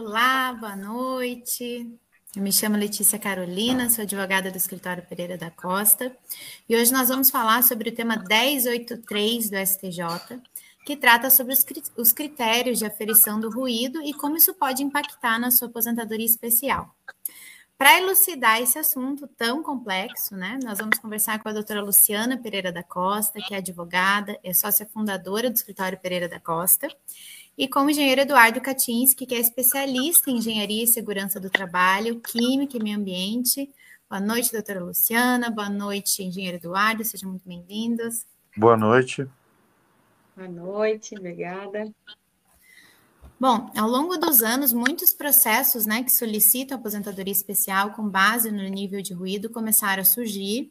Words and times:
Olá, 0.00 0.52
boa 0.52 0.76
noite. 0.76 1.92
Eu 2.36 2.40
me 2.40 2.52
chamo 2.52 2.76
Letícia 2.76 3.18
Carolina, 3.18 3.90
sou 3.90 4.02
advogada 4.02 4.48
do 4.48 4.56
escritório 4.56 5.02
Pereira 5.02 5.36
da 5.36 5.50
Costa, 5.50 6.16
e 6.68 6.76
hoje 6.76 6.92
nós 6.92 7.08
vamos 7.08 7.30
falar 7.30 7.64
sobre 7.64 7.88
o 7.88 7.92
tema 7.92 8.16
1083 8.16 9.50
do 9.50 9.56
STJ, 9.56 10.40
que 10.86 10.96
trata 10.96 11.30
sobre 11.30 11.52
os 11.96 12.12
critérios 12.12 12.78
de 12.78 12.86
aferição 12.86 13.40
do 13.40 13.50
ruído 13.50 14.00
e 14.00 14.14
como 14.14 14.36
isso 14.36 14.54
pode 14.54 14.84
impactar 14.84 15.36
na 15.36 15.50
sua 15.50 15.66
aposentadoria 15.66 16.26
especial. 16.26 16.94
Para 17.76 17.98
elucidar 17.98 18.62
esse 18.62 18.78
assunto 18.78 19.26
tão 19.36 19.64
complexo, 19.64 20.36
né, 20.36 20.60
nós 20.62 20.78
vamos 20.78 20.98
conversar 20.98 21.40
com 21.42 21.48
a 21.48 21.52
doutora 21.52 21.82
Luciana 21.82 22.36
Pereira 22.36 22.70
da 22.70 22.84
Costa, 22.84 23.40
que 23.40 23.52
é 23.52 23.58
advogada, 23.58 24.38
é 24.44 24.54
sócia 24.54 24.86
fundadora 24.86 25.50
do 25.50 25.56
escritório 25.56 25.98
Pereira 25.98 26.28
da 26.28 26.38
Costa, 26.38 26.88
e 27.58 27.66
com 27.66 27.80
o 27.80 27.90
engenheiro 27.90 28.20
Eduardo 28.20 28.60
Katinski, 28.60 29.26
que 29.26 29.34
é 29.34 29.40
especialista 29.40 30.30
em 30.30 30.36
engenharia 30.36 30.84
e 30.84 30.86
segurança 30.86 31.40
do 31.40 31.50
trabalho, 31.50 32.20
química 32.20 32.76
e 32.76 32.82
meio 32.82 32.96
ambiente. 32.96 33.68
Boa 34.08 34.20
noite, 34.20 34.52
doutora 34.52 34.78
Luciana. 34.78 35.50
Boa 35.50 35.68
noite, 35.68 36.22
engenheiro 36.22 36.58
Eduardo. 36.58 37.04
Sejam 37.04 37.30
muito 37.30 37.42
bem-vindos. 37.44 38.24
Boa 38.56 38.76
noite. 38.76 39.28
Boa 40.36 40.48
noite, 40.48 41.16
obrigada. 41.18 41.92
Bom, 43.40 43.72
ao 43.76 43.88
longo 43.88 44.16
dos 44.16 44.40
anos, 44.40 44.72
muitos 44.72 45.12
processos 45.12 45.84
né, 45.84 46.04
que 46.04 46.12
solicitam 46.12 46.78
aposentadoria 46.78 47.32
especial 47.32 47.90
com 47.90 48.08
base 48.08 48.52
no 48.52 48.62
nível 48.68 49.02
de 49.02 49.12
ruído 49.12 49.50
começaram 49.50 50.02
a 50.02 50.04
surgir. 50.04 50.70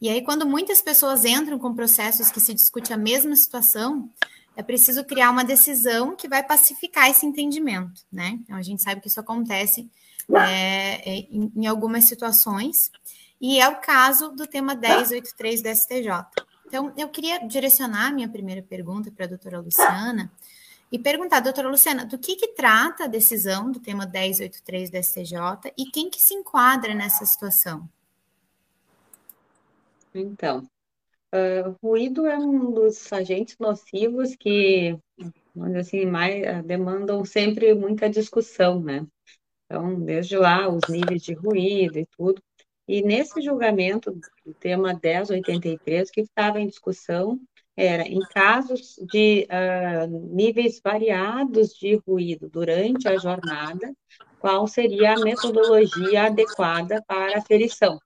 E 0.00 0.08
aí, 0.08 0.22
quando 0.22 0.46
muitas 0.46 0.80
pessoas 0.80 1.24
entram 1.24 1.58
com 1.58 1.74
processos 1.74 2.30
que 2.30 2.40
se 2.40 2.54
discute 2.54 2.92
a 2.92 2.96
mesma 2.96 3.34
situação, 3.34 4.08
é 4.56 4.62
preciso 4.62 5.04
criar 5.04 5.30
uma 5.30 5.44
decisão 5.44 6.14
que 6.14 6.28
vai 6.28 6.42
pacificar 6.42 7.08
esse 7.08 7.24
entendimento, 7.24 8.02
né? 8.12 8.38
Então, 8.42 8.56
a 8.56 8.62
gente 8.62 8.82
sabe 8.82 9.00
que 9.00 9.08
isso 9.08 9.20
acontece 9.20 9.90
é, 10.30 11.10
é, 11.10 11.18
em, 11.30 11.52
em, 11.56 11.66
algumas 11.66 12.04
situações, 12.04 12.90
e 13.40 13.60
é 13.60 13.68
o 13.68 13.80
caso 13.80 14.30
do 14.30 14.46
tema 14.46 14.74
1083 14.74 15.62
do 15.62 15.68
STJ. 15.68 16.08
Então, 16.66 16.92
eu 16.96 17.08
queria 17.08 17.38
direcionar 17.46 18.12
minha 18.12 18.28
primeira 18.28 18.62
pergunta 18.62 19.10
para 19.10 19.24
a 19.24 19.28
doutora 19.28 19.60
Luciana 19.60 20.30
e 20.90 20.98
perguntar, 20.98 21.40
doutora 21.40 21.68
Luciana, 21.68 22.04
do 22.04 22.18
que, 22.18 22.36
que 22.36 22.48
trata 22.48 23.04
a 23.04 23.08
decisão 23.08 23.70
do 23.70 23.80
tema 23.80 24.06
1083 24.06 24.90
do 24.90 25.02
STJ 25.02 25.72
e 25.76 25.86
quem 25.86 26.10
que 26.10 26.20
se 26.20 26.34
enquadra 26.34 26.94
nessa 26.94 27.24
situação? 27.24 27.88
Então, 30.14 30.68
Uh, 31.34 31.74
ruído 31.82 32.26
é 32.26 32.36
um 32.36 32.70
dos 32.70 33.10
agentes 33.10 33.56
nocivos 33.58 34.36
que, 34.36 34.98
assim, 35.78 36.04
mais, 36.04 36.42
uh, 36.42 36.62
demandam 36.62 37.24
sempre 37.24 37.74
muita 37.74 38.10
discussão, 38.10 38.80
né? 38.80 39.06
Então, 39.64 39.98
desde 40.00 40.36
lá, 40.36 40.68
os 40.68 40.82
níveis 40.90 41.22
de 41.22 41.32
ruído 41.32 41.98
e 41.98 42.06
tudo. 42.06 42.42
E 42.86 43.00
nesse 43.00 43.40
julgamento 43.40 44.12
do 44.44 44.52
tema 44.60 44.92
1083, 44.92 46.10
o 46.10 46.12
que 46.12 46.20
estava 46.20 46.60
em 46.60 46.66
discussão 46.66 47.40
era, 47.74 48.02
em 48.02 48.20
casos 48.20 48.96
de 49.10 49.46
uh, 49.50 50.34
níveis 50.34 50.80
variados 50.84 51.70
de 51.70 51.96
ruído 52.06 52.50
durante 52.50 53.08
a 53.08 53.16
jornada, 53.16 53.90
qual 54.38 54.66
seria 54.66 55.14
a 55.14 55.20
metodologia 55.20 56.24
adequada 56.24 57.02
para 57.06 57.36
a 57.36 57.38
aferição, 57.38 57.98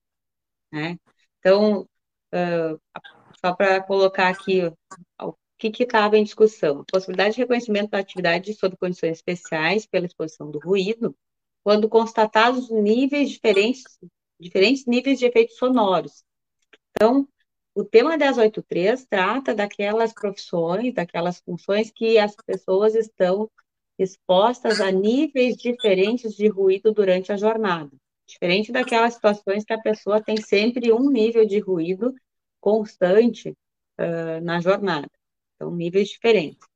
né? 0.71 0.97
Então, 1.41 1.89
uh, 2.33 2.81
só 3.47 3.55
para 3.55 3.81
colocar 3.81 4.29
aqui 4.29 4.63
o 5.23 5.35
que 5.57 5.85
estava 5.85 6.19
em 6.19 6.25
discussão. 6.25 6.85
Possibilidade 6.91 7.37
de 7.37 7.43
reconhecimento 7.43 7.91
da 7.91 7.99
atividade 7.99 8.53
sob 8.55 8.77
condições 8.77 9.13
especiais 9.13 9.87
pela 9.87 10.07
exposição 10.07 10.51
do 10.51 10.59
ruído, 10.59 11.15
quando 11.63 11.89
constatados 11.89 12.69
níveis 12.71 13.31
diferentes, 13.31 13.85
diferentes 14.39 14.85
níveis 14.85 15.19
de 15.19 15.27
efeitos 15.27 15.57
sonoros. 15.57 16.25
Então, 16.91 17.29
o 17.73 17.85
tema 17.85 18.17
1083 18.17 19.07
trata 19.09 19.55
daquelas 19.55 20.13
profissões, 20.13 20.93
daquelas 20.93 21.39
funções 21.41 21.91
que 21.91 22.19
as 22.19 22.35
pessoas 22.35 22.97
estão 22.97 23.49
expostas 23.99 24.81
a 24.81 24.91
níveis 24.91 25.57
diferentes 25.57 26.35
de 26.35 26.49
ruído 26.49 26.93
durante 26.93 27.33
a 27.33 27.37
jornada. 27.37 27.91
Diferente 28.27 28.73
daquelas 28.73 29.15
situações 29.15 29.65
que 29.65 29.73
a 29.73 29.81
pessoa 29.81 30.21
tem 30.21 30.37
sempre 30.37 30.93
um 30.93 31.09
nível 31.09 31.47
de 31.47 31.61
ruído 31.61 32.13
constante 32.61 33.51
uh, 33.51 34.41
na 34.43 34.61
jornada. 34.61 35.11
Então, 35.55 35.71
níveis 35.71 36.09
diferentes. 36.09 36.67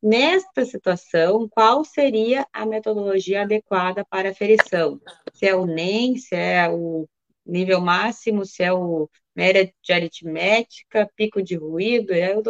Nesta 0.00 0.64
situação, 0.64 1.48
qual 1.48 1.84
seria 1.84 2.46
a 2.52 2.64
metodologia 2.64 3.42
adequada 3.42 4.04
para 4.04 4.30
aferição? 4.30 5.00
Se 5.34 5.46
é 5.46 5.54
o 5.56 5.66
NEM, 5.66 6.16
se 6.16 6.36
é 6.36 6.68
o 6.68 7.08
nível 7.44 7.80
máximo, 7.80 8.46
se 8.46 8.62
é 8.62 8.72
o 8.72 9.08
média 9.34 9.72
de 9.82 9.92
aritmética, 9.92 11.10
pico 11.16 11.42
de 11.42 11.56
ruído, 11.56 12.12
eu, 12.12 12.42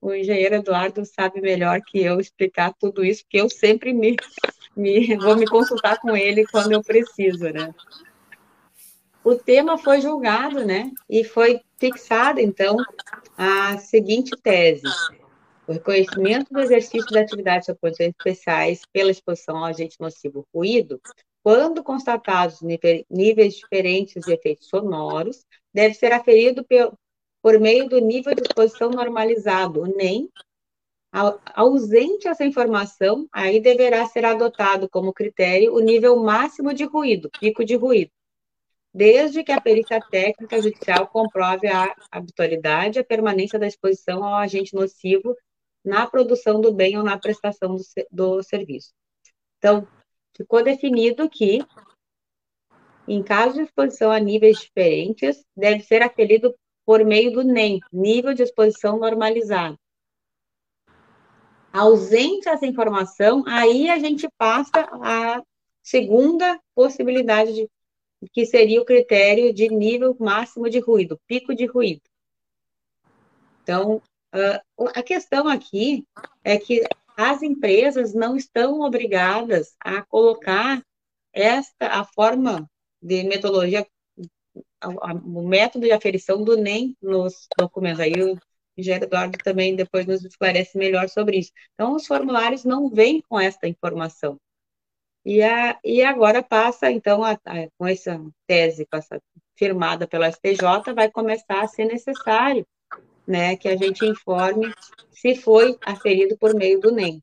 o 0.00 0.12
engenheiro 0.12 0.56
Eduardo 0.56 1.04
sabe 1.04 1.40
melhor 1.40 1.80
que 1.80 2.00
eu 2.00 2.18
explicar 2.18 2.74
tudo 2.78 3.04
isso, 3.04 3.22
porque 3.22 3.40
eu 3.40 3.48
sempre 3.48 3.92
me, 3.92 4.16
me 4.76 5.16
vou 5.16 5.36
me 5.36 5.46
consultar 5.46 6.00
com 6.00 6.16
ele 6.16 6.44
quando 6.46 6.72
eu 6.72 6.82
preciso, 6.82 7.50
né? 7.50 7.72
o 9.22 9.34
tema 9.34 9.78
foi 9.78 10.00
julgado, 10.00 10.64
né? 10.64 10.90
E 11.08 11.24
foi 11.24 11.60
fixada, 11.80 12.40
então, 12.40 12.76
a 13.36 13.78
seguinte 13.78 14.32
tese: 14.42 14.86
o 15.66 15.72
reconhecimento 15.72 16.52
do 16.52 16.60
exercício 16.60 17.10
da 17.10 17.22
atividade 17.22 17.66
de 17.66 18.04
especiais 18.04 18.82
pela 18.92 19.10
exposição 19.10 19.56
ao 19.56 19.64
agente 19.64 19.96
nocivo 19.98 20.46
ruído, 20.54 21.00
quando 21.42 21.82
constatados 21.82 22.60
níveis 23.10 23.54
diferentes 23.54 24.22
de 24.22 24.32
efeitos 24.32 24.68
sonoros, 24.68 25.46
deve 25.72 25.94
ser 25.94 26.12
aferido 26.12 26.64
por 27.42 27.58
meio 27.58 27.88
do 27.88 27.98
nível 27.98 28.34
de 28.34 28.42
exposição 28.42 28.90
normalizado, 28.90 29.86
NEM. 29.86 30.28
Ausente 31.56 32.28
essa 32.28 32.44
informação, 32.44 33.26
aí 33.32 33.58
deverá 33.58 34.06
ser 34.06 34.24
adotado 34.24 34.88
como 34.88 35.12
critério 35.12 35.74
o 35.74 35.80
nível 35.80 36.16
máximo 36.22 36.72
de 36.72 36.84
ruído, 36.84 37.28
pico 37.40 37.64
de 37.64 37.74
ruído 37.74 38.12
desde 38.92 39.44
que 39.44 39.52
a 39.52 39.60
perícia 39.60 40.00
técnica 40.00 40.60
judicial 40.60 41.06
comprove 41.06 41.68
a 41.68 41.94
habitualidade 42.10 42.98
e 42.98 43.00
a 43.00 43.04
permanência 43.04 43.58
da 43.58 43.66
exposição 43.66 44.24
ao 44.24 44.34
agente 44.34 44.74
nocivo 44.74 45.36
na 45.84 46.06
produção 46.06 46.60
do 46.60 46.72
bem 46.72 46.98
ou 46.98 47.04
na 47.04 47.18
prestação 47.18 47.76
do, 47.76 47.82
do 48.10 48.42
serviço. 48.42 48.92
Então, 49.58 49.86
ficou 50.36 50.62
definido 50.62 51.28
que, 51.28 51.64
em 53.06 53.22
caso 53.22 53.54
de 53.54 53.62
exposição 53.62 54.10
a 54.10 54.18
níveis 54.18 54.58
diferentes, 54.58 55.44
deve 55.56 55.82
ser 55.82 56.02
aferido 56.02 56.54
por 56.84 57.04
meio 57.04 57.32
do 57.32 57.44
NEM, 57.44 57.78
nível 57.92 58.34
de 58.34 58.42
exposição 58.42 58.98
normalizado. 58.98 59.78
Ausente 61.72 62.48
essa 62.48 62.66
informação, 62.66 63.44
aí 63.46 63.88
a 63.88 63.98
gente 63.98 64.28
passa 64.36 64.88
a 65.00 65.40
segunda 65.82 66.58
possibilidade 66.74 67.54
de 67.54 67.70
que 68.32 68.44
seria 68.46 68.80
o 68.80 68.84
critério 68.84 69.52
de 69.52 69.68
nível 69.68 70.16
máximo 70.18 70.68
de 70.68 70.78
ruído, 70.78 71.18
pico 71.26 71.54
de 71.54 71.66
ruído. 71.66 72.02
Então, 73.62 74.02
a 74.94 75.02
questão 75.02 75.48
aqui 75.48 76.04
é 76.44 76.58
que 76.58 76.82
as 77.16 77.42
empresas 77.42 78.14
não 78.14 78.36
estão 78.36 78.80
obrigadas 78.80 79.74
a 79.80 80.02
colocar 80.02 80.82
esta 81.32 81.86
a 81.86 82.04
forma 82.04 82.68
de 83.00 83.22
metodologia, 83.24 83.86
o 84.82 85.42
método 85.46 85.86
de 85.86 85.92
aferição 85.92 86.42
do 86.42 86.56
NEM 86.56 86.96
nos 87.00 87.46
documentos. 87.58 88.00
Aí 88.00 88.12
o 88.22 88.38
engenheiro 88.76 89.04
Eduardo 89.04 89.38
também 89.44 89.76
depois 89.76 90.06
nos 90.06 90.24
esclarece 90.24 90.78
melhor 90.78 91.08
sobre 91.08 91.38
isso. 91.38 91.52
Então, 91.74 91.94
os 91.94 92.06
formulários 92.06 92.64
não 92.64 92.88
vêm 92.88 93.20
com 93.22 93.38
esta 93.38 93.68
informação. 93.68 94.38
E, 95.24 95.42
a, 95.42 95.78
e 95.84 96.02
agora 96.02 96.42
passa, 96.42 96.90
então, 96.90 97.22
a, 97.22 97.32
a, 97.32 97.68
com 97.76 97.86
essa 97.86 98.20
tese 98.46 98.86
essa, 98.92 99.20
firmada 99.54 100.06
pela 100.06 100.28
STJ, 100.28 100.94
vai 100.94 101.10
começar 101.10 101.60
a 101.60 101.68
ser 101.68 101.84
necessário 101.84 102.66
né, 103.26 103.56
que 103.56 103.68
a 103.68 103.76
gente 103.76 104.04
informe 104.06 104.72
se 105.12 105.36
foi 105.36 105.78
aferido 105.84 106.36
por 106.38 106.54
meio 106.54 106.80
do 106.80 106.90
NEM. 106.90 107.22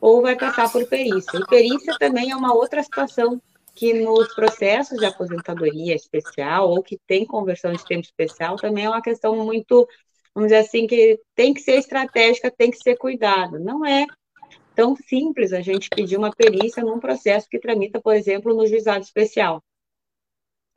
Ou 0.00 0.22
vai 0.22 0.36
passar 0.36 0.70
por 0.70 0.86
perícia. 0.86 1.36
E 1.36 1.46
perícia 1.46 1.96
também 1.98 2.30
é 2.30 2.36
uma 2.36 2.54
outra 2.54 2.82
situação 2.82 3.42
que 3.74 3.92
nos 3.92 4.34
processos 4.34 4.98
de 4.98 5.04
aposentadoria 5.04 5.94
especial, 5.94 6.70
ou 6.70 6.82
que 6.82 6.98
tem 7.06 7.26
conversão 7.26 7.72
de 7.72 7.84
tempo 7.84 8.04
especial, 8.04 8.56
também 8.56 8.84
é 8.86 8.88
uma 8.88 9.02
questão 9.02 9.36
muito, 9.44 9.86
vamos 10.34 10.50
dizer 10.50 10.60
assim, 10.60 10.86
que 10.86 11.20
tem 11.34 11.52
que 11.52 11.60
ser 11.60 11.78
estratégica, 11.78 12.50
tem 12.50 12.70
que 12.70 12.78
ser 12.78 12.96
cuidado. 12.96 13.58
Não 13.58 13.84
é 13.84 14.06
tão 14.76 14.94
simples 14.94 15.52
a 15.52 15.60
gente 15.60 15.88
pedir 15.88 16.16
uma 16.16 16.30
perícia 16.30 16.84
num 16.84 17.00
processo 17.00 17.48
que 17.48 17.58
tramita, 17.58 18.00
por 18.00 18.14
exemplo, 18.14 18.54
no 18.54 18.66
juizado 18.66 19.02
especial. 19.02 19.62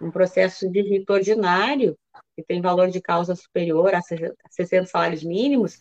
Um 0.01 0.09
processo 0.09 0.67
de 0.69 0.81
rito 0.81 1.11
ordinário, 1.11 1.97
que 2.35 2.41
tem 2.41 2.61
valor 2.61 2.89
de 2.89 3.01
causa 3.01 3.35
superior 3.35 3.93
a 3.93 4.01
60 4.01 4.85
salários 4.85 5.23
mínimos, 5.23 5.79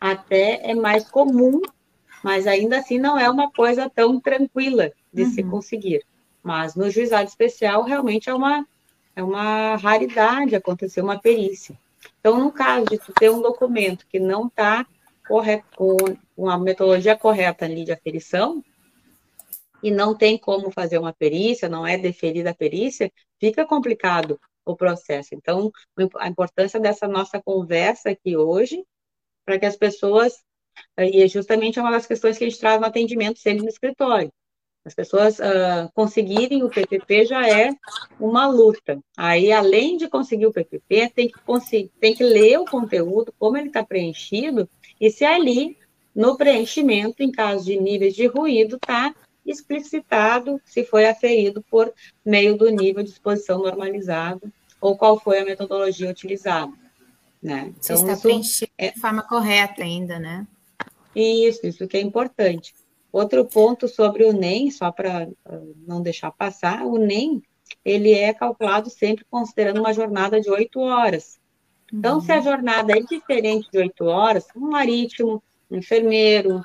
até 0.00 0.70
é 0.70 0.74
mais 0.74 1.08
comum 1.08 1.62
mas 2.22 2.46
ainda 2.46 2.78
assim 2.78 2.98
não 2.98 3.18
é 3.18 3.28
uma 3.28 3.50
coisa 3.50 3.88
tão 3.88 4.20
tranquila 4.20 4.92
de 5.12 5.22
uhum. 5.22 5.30
se 5.30 5.42
conseguir. 5.42 6.04
Mas 6.42 6.74
no 6.74 6.90
juizado 6.90 7.28
especial 7.28 7.82
realmente 7.82 8.28
é 8.28 8.34
uma, 8.34 8.66
é 9.14 9.22
uma 9.22 9.76
raridade 9.76 10.54
acontecer 10.54 11.00
uma 11.00 11.18
perícia. 11.18 11.76
Então, 12.18 12.38
no 12.38 12.50
caso 12.50 12.86
de 12.86 12.98
tu 12.98 13.12
ter 13.12 13.30
um 13.30 13.42
documento 13.42 14.06
que 14.06 14.18
não 14.18 14.46
está 14.46 14.86
com 15.76 15.96
uma 16.42 16.58
metodologia 16.58 17.16
correta 17.16 17.64
ali 17.64 17.84
de 17.84 17.92
aferição, 17.92 18.62
e 19.82 19.90
não 19.90 20.14
tem 20.14 20.38
como 20.38 20.70
fazer 20.70 20.98
uma 20.98 21.12
perícia, 21.12 21.68
não 21.68 21.86
é 21.86 21.96
deferida 21.96 22.50
a 22.50 22.54
perícia, 22.54 23.10
fica 23.38 23.66
complicado 23.66 24.38
o 24.64 24.76
processo. 24.76 25.34
Então, 25.34 25.70
a 26.18 26.28
importância 26.28 26.78
dessa 26.78 27.08
nossa 27.08 27.40
conversa 27.42 28.10
aqui 28.10 28.36
hoje, 28.36 28.84
para 29.44 29.58
que 29.58 29.66
as 29.66 29.76
pessoas, 29.76 30.34
e 30.98 31.22
é 31.22 31.28
justamente 31.28 31.80
uma 31.80 31.90
das 31.90 32.06
questões 32.06 32.36
que 32.36 32.44
a 32.44 32.48
gente 32.48 32.60
traz 32.60 32.80
no 32.80 32.86
atendimento 32.86 33.38
sempre 33.38 33.62
no 33.62 33.68
escritório, 33.68 34.30
as 34.84 34.94
pessoas 34.94 35.38
uh, 35.38 35.90
conseguirem 35.94 36.62
o 36.62 36.70
PPP 36.70 37.26
já 37.26 37.46
é 37.46 37.70
uma 38.18 38.46
luta. 38.46 38.98
Aí, 39.16 39.52
além 39.52 39.98
de 39.98 40.08
conseguir 40.08 40.46
o 40.46 40.52
PPP, 40.52 41.10
tem 41.14 41.28
que, 41.28 41.90
tem 42.00 42.14
que 42.14 42.24
ler 42.24 42.58
o 42.58 42.64
conteúdo, 42.64 43.34
como 43.38 43.58
ele 43.58 43.68
está 43.68 43.84
preenchido, 43.84 44.68
e 44.98 45.10
se 45.10 45.22
ali, 45.22 45.76
no 46.14 46.36
preenchimento, 46.36 47.22
em 47.22 47.30
caso 47.30 47.64
de 47.64 47.78
níveis 47.78 48.14
de 48.14 48.26
ruído, 48.26 48.76
está 48.76 49.14
explicitado 49.44 50.60
se 50.64 50.84
foi 50.84 51.06
aferido 51.06 51.62
por 51.70 51.92
meio 52.24 52.56
do 52.56 52.68
nível 52.70 53.02
de 53.02 53.10
exposição 53.10 53.58
normalizado 53.58 54.52
ou 54.80 54.96
qual 54.96 55.18
foi 55.18 55.38
a 55.38 55.44
metodologia 55.44 56.10
utilizada. 56.10 56.72
Né? 57.42 57.72
Então, 57.78 57.96
Você 57.96 58.04
está 58.04 58.16
preenchendo 58.16 58.72
é... 58.76 58.90
de 58.90 59.00
forma 59.00 59.22
correta 59.22 59.82
ainda, 59.82 60.18
né? 60.18 60.46
Isso, 61.14 61.66
isso 61.66 61.88
que 61.88 61.96
é 61.96 62.00
importante. 62.00 62.74
Outro 63.12 63.44
ponto 63.44 63.88
sobre 63.88 64.24
o 64.24 64.32
NEM, 64.32 64.70
só 64.70 64.92
para 64.92 65.28
não 65.86 66.00
deixar 66.00 66.30
passar, 66.30 66.84
o 66.84 66.96
NEM, 66.96 67.42
ele 67.84 68.12
é 68.12 68.32
calculado 68.32 68.88
sempre 68.88 69.24
considerando 69.28 69.80
uma 69.80 69.92
jornada 69.92 70.40
de 70.40 70.50
oito 70.50 70.80
horas. 70.80 71.40
Então, 71.92 72.16
uhum. 72.16 72.20
se 72.20 72.30
a 72.30 72.36
uhum. 72.36 72.42
jornada 72.42 72.92
é 72.96 73.00
diferente 73.00 73.68
de 73.70 73.78
oito 73.78 74.04
horas, 74.04 74.46
um 74.54 74.70
marítimo, 74.70 75.42
um 75.70 75.76
enfermeiro, 75.76 76.64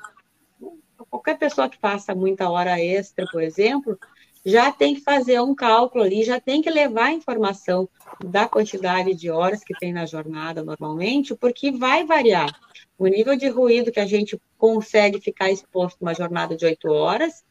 qualquer 1.10 1.38
pessoa 1.38 1.68
que 1.68 1.78
faça 1.78 2.14
muita 2.14 2.48
hora 2.48 2.80
extra, 2.80 3.26
por 3.26 3.42
exemplo, 3.42 3.98
já 4.44 4.70
tem 4.70 4.94
que 4.94 5.00
fazer 5.00 5.40
um 5.40 5.54
cálculo 5.54 6.04
ali, 6.04 6.22
já 6.22 6.40
tem 6.40 6.62
que 6.62 6.70
levar 6.70 7.06
a 7.06 7.12
informação 7.12 7.88
da 8.24 8.48
quantidade 8.48 9.14
de 9.14 9.30
horas 9.30 9.64
que 9.64 9.74
tem 9.74 9.92
na 9.92 10.06
jornada 10.06 10.62
normalmente, 10.62 11.34
porque 11.34 11.72
vai 11.72 12.04
variar. 12.04 12.54
O 12.96 13.06
nível 13.06 13.36
de 13.36 13.48
ruído 13.48 13.90
que 13.90 13.98
a 13.98 14.06
gente 14.06 14.40
consegue 14.56 15.20
ficar 15.20 15.50
exposto 15.50 15.98
numa 16.00 16.14
jornada 16.14 16.56
de 16.56 16.64
oito 16.64 16.88
horas 16.88 17.44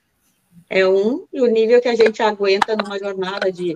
é 0.69 0.87
um, 0.87 1.27
e 1.33 1.41
o 1.41 1.47
nível 1.47 1.81
que 1.81 1.89
a 1.89 1.95
gente 1.95 2.23
aguenta 2.23 2.77
numa 2.77 2.97
jornada 2.97 3.51
de 3.51 3.75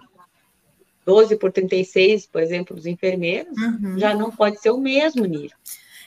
12 1.05 1.35
por 1.35 1.51
36, 1.51 2.27
por 2.27 2.41
exemplo, 2.41 2.75
dos 2.75 2.85
enfermeiros, 2.85 3.57
uhum. 3.57 3.99
já 3.99 4.13
não 4.13 4.31
pode 4.31 4.61
ser 4.61 4.69
o 4.69 4.77
mesmo 4.77 5.25
nível. 5.25 5.57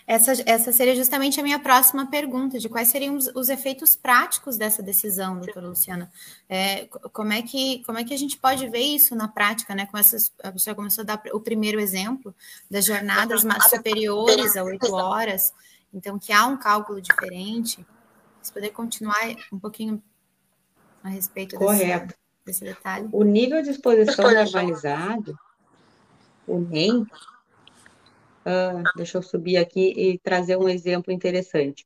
Essa, 0.07 0.33
essa 0.47 0.73
seria 0.73 0.97
justamente 0.97 1.39
a 1.39 1.43
minha 1.43 1.59
próxima 1.59 2.07
pergunta, 2.11 2.59
de 2.59 2.69
quais 2.69 2.89
seriam 2.89 3.15
os, 3.15 3.29
os 3.35 3.49
efeitos 3.49 3.95
práticos 3.95 4.57
dessa 4.57 4.83
decisão, 4.83 5.39
doutora 5.39 5.69
Luciana. 5.69 6.11
É, 6.49 6.87
como, 7.13 7.33
é 7.33 7.43
que, 7.43 7.83
como 7.85 7.99
é 7.99 8.05
que 8.05 8.13
a 8.13 8.19
gente 8.19 8.37
pode 8.37 8.69
ver 8.69 8.81
isso 8.81 9.15
na 9.15 9.29
prática, 9.29 9.75
né? 9.75 9.87
Com 9.87 9.97
essas, 9.97 10.33
a 10.43 10.57
senhora 10.59 10.77
começou 10.77 11.03
a 11.03 11.05
dar 11.05 11.23
o 11.33 11.41
primeiro 11.41 11.81
exemplo 11.81 12.35
das 12.71 12.85
jornadas 12.85 13.45
mais 13.45 13.65
superiores 13.71 14.57
a 14.57 14.65
oito 14.65 14.93
horas, 14.93 15.53
então 15.95 16.19
que 16.19 16.33
há 16.33 16.47
um 16.47 16.57
cálculo 16.57 17.01
diferente. 17.01 17.87
Se 18.43 18.53
poder 18.53 18.71
continuar 18.71 19.21
um 19.53 19.59
pouquinho 19.59 20.03
a 21.03 21.09
respeito 21.09 21.57
Correto. 21.57 22.07
Desse, 22.45 22.63
desse 22.63 22.65
detalhe. 22.65 23.09
O 23.13 23.23
nível 23.23 23.63
de 23.63 23.71
exposição 23.71 24.33
normalizado, 24.33 25.39
o 26.47 26.59
NEM, 26.59 27.07
Uh, 28.45 28.83
deixa 28.97 29.19
eu 29.19 29.23
subir 29.23 29.57
aqui 29.57 29.93
e 29.97 30.19
trazer 30.19 30.57
um 30.57 30.69
exemplo 30.69 31.13
interessante. 31.13 31.85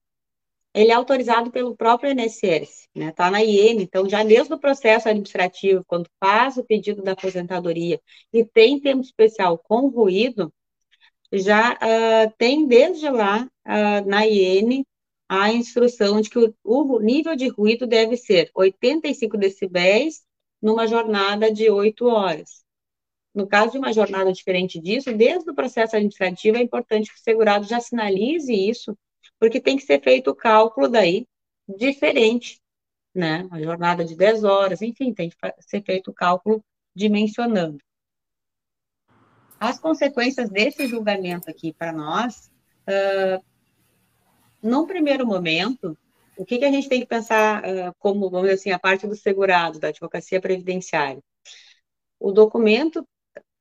Ele 0.74 0.90
é 0.90 0.94
autorizado 0.94 1.50
pelo 1.50 1.74
próprio 1.74 2.10
INSS, 2.12 2.86
né? 2.94 3.08
Está 3.08 3.30
na 3.30 3.42
IN, 3.42 3.80
então 3.80 4.06
já 4.06 4.22
desde 4.22 4.52
o 4.52 4.58
processo 4.58 5.08
administrativo, 5.08 5.82
quando 5.86 6.06
faz 6.22 6.58
o 6.58 6.64
pedido 6.64 7.02
da 7.02 7.12
aposentadoria 7.12 7.98
e 8.30 8.44
tem 8.44 8.78
tempo 8.78 9.00
especial 9.00 9.56
com 9.58 9.88
ruído, 9.88 10.52
já 11.32 11.72
uh, 11.72 12.34
tem 12.36 12.66
desde 12.66 13.08
lá 13.08 13.48
uh, 13.66 14.06
na 14.06 14.26
IN 14.26 14.84
a 15.26 15.50
instrução 15.50 16.20
de 16.20 16.28
que 16.28 16.38
o, 16.38 16.54
o, 16.62 17.00
nível 17.00 17.34
de 17.34 17.48
ruído 17.48 17.86
deve 17.86 18.18
ser 18.18 18.50
85 18.54 19.38
decibéis 19.38 20.26
numa 20.60 20.86
jornada 20.86 21.50
de 21.50 21.70
8 21.70 22.06
horas. 22.06 22.65
No 23.36 23.46
caso 23.46 23.72
de 23.72 23.78
uma 23.78 23.92
jornada 23.92 24.32
diferente 24.32 24.80
disso, 24.80 25.12
desde 25.12 25.50
o 25.50 25.54
processo 25.54 25.94
administrativo 25.94 26.56
é 26.56 26.62
importante 26.62 27.12
que 27.12 27.20
o 27.20 27.22
segurado 27.22 27.66
já 27.66 27.78
sinalize 27.78 28.50
isso, 28.50 28.96
porque 29.38 29.60
tem 29.60 29.76
que 29.76 29.82
ser 29.82 30.02
feito 30.02 30.30
o 30.30 30.34
cálculo 30.34 30.88
daí 30.88 31.28
diferente, 31.68 32.58
né? 33.14 33.42
Uma 33.44 33.62
jornada 33.62 34.06
de 34.06 34.16
10 34.16 34.42
horas, 34.42 34.80
enfim, 34.80 35.12
tem 35.12 35.28
que 35.28 35.36
ser 35.60 35.82
feito 35.82 36.10
o 36.10 36.14
cálculo 36.14 36.64
dimensionando. 36.94 37.76
As 39.60 39.78
consequências 39.78 40.48
desse 40.48 40.86
julgamento 40.86 41.50
aqui 41.50 41.74
para 41.74 41.92
nós, 41.92 42.50
uh, 42.88 43.44
num 44.62 44.86
primeiro 44.86 45.26
momento, 45.26 45.94
o 46.38 46.44
que, 46.46 46.56
que 46.56 46.64
a 46.64 46.72
gente 46.72 46.88
tem 46.88 47.00
que 47.00 47.06
pensar 47.06 47.62
uh, 47.62 47.94
como, 47.98 48.30
vamos 48.30 48.48
dizer 48.48 48.60
assim, 48.60 48.70
a 48.70 48.78
parte 48.78 49.06
do 49.06 49.14
segurado, 49.14 49.78
da 49.78 49.88
advocacia 49.88 50.40
previdenciária? 50.40 51.22
O 52.18 52.32
documento 52.32 53.06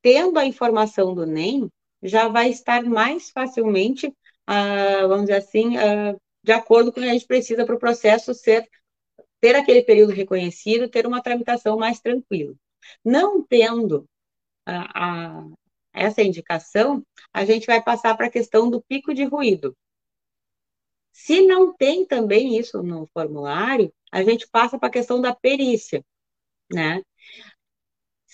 tendo 0.06 0.38
a 0.38 0.46
informação 0.46 1.16
do 1.16 1.26
NEM, 1.26 1.68
já 2.04 2.28
vai 2.28 2.52
estar 2.52 2.84
mais 2.84 3.32
facilmente, 3.32 4.06
uh, 4.08 5.08
vamos 5.08 5.22
dizer 5.22 5.38
assim, 5.38 5.78
uh, 5.80 6.22
de 6.44 6.52
acordo 6.52 6.94
com 6.94 7.00
o 7.00 7.04
que 7.04 7.10
a 7.10 7.14
gente 7.14 7.26
precisa 7.26 7.66
para 7.66 7.74
o 7.74 7.80
processo 7.80 8.32
ser 8.32 8.70
ter 9.42 9.56
aquele 9.56 9.82
período 9.82 10.14
reconhecido, 10.14 10.88
ter 10.88 11.08
uma 11.08 11.24
tramitação 11.24 11.76
mais 11.76 12.00
tranquila. 12.00 12.54
Não 13.04 13.44
tendo 13.44 14.08
a, 14.64 15.40
a, 15.40 15.48
essa 15.92 16.22
indicação, 16.22 17.04
a 17.34 17.44
gente 17.44 17.66
vai 17.66 17.82
passar 17.82 18.16
para 18.16 18.28
a 18.28 18.32
questão 18.32 18.70
do 18.70 18.84
pico 18.84 19.12
de 19.12 19.24
ruído. 19.24 19.76
Se 21.12 21.42
não 21.48 21.74
tem 21.74 22.06
também 22.06 22.56
isso 22.60 22.84
no 22.84 23.08
formulário, 23.12 23.92
a 24.12 24.24
gente 24.24 24.48
passa 24.50 24.78
para 24.78 24.88
a 24.88 24.92
questão 24.92 25.20
da 25.20 25.34
perícia, 25.34 26.06
né? 26.72 27.02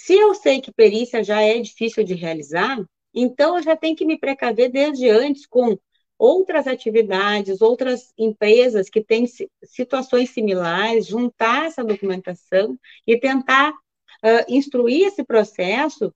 Se 0.04 0.16
eu 0.16 0.34
sei 0.34 0.60
que 0.60 0.74
perícia 0.74 1.24
já 1.24 1.44
é 1.44 1.60
difícil 1.60 2.04
de 2.04 2.16
realizar, 2.16 2.84
então 3.14 3.58
eu 3.58 3.64
já 3.64 3.78
tenho 3.78 3.96
que 3.96 4.04
me 4.04 4.18
precaver 4.18 4.72
desde 4.72 5.08
antes 5.08 5.46
com 5.46 5.78
outras 6.18 6.66
atividades, 6.66 7.62
outras 7.62 8.12
empresas 8.18 8.90
que 8.90 9.04
têm 9.04 9.28
situações 9.64 10.32
similares, 10.32 11.06
juntar 11.06 11.68
essa 11.68 11.84
documentação 11.84 12.80
e 13.06 13.20
tentar 13.20 13.70
uh, 13.72 14.44
instruir 14.48 15.06
esse 15.06 15.24
processo 15.24 16.12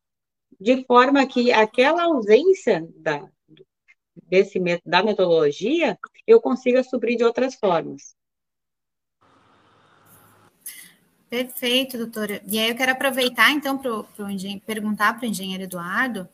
de 0.59 0.83
forma 0.85 1.23
que 1.27 1.51
aquela 1.51 2.05
ausência 2.05 2.87
da, 2.95 3.29
desse, 4.15 4.59
da 4.83 5.03
metodologia 5.03 5.95
eu 6.25 6.41
consiga 6.41 6.83
suprir 6.83 7.17
de 7.17 7.23
outras 7.23 7.53
formas. 7.53 8.15
Perfeito, 11.35 11.97
doutora. 11.97 12.41
E 12.47 12.57
aí 12.57 12.69
eu 12.69 12.75
quero 12.77 12.93
aproveitar, 12.93 13.51
então, 13.51 13.77
para 13.77 13.91
perguntar 14.65 15.17
para 15.17 15.27
o 15.27 15.29
engenheiro 15.29 15.63
Eduardo, 15.63 16.29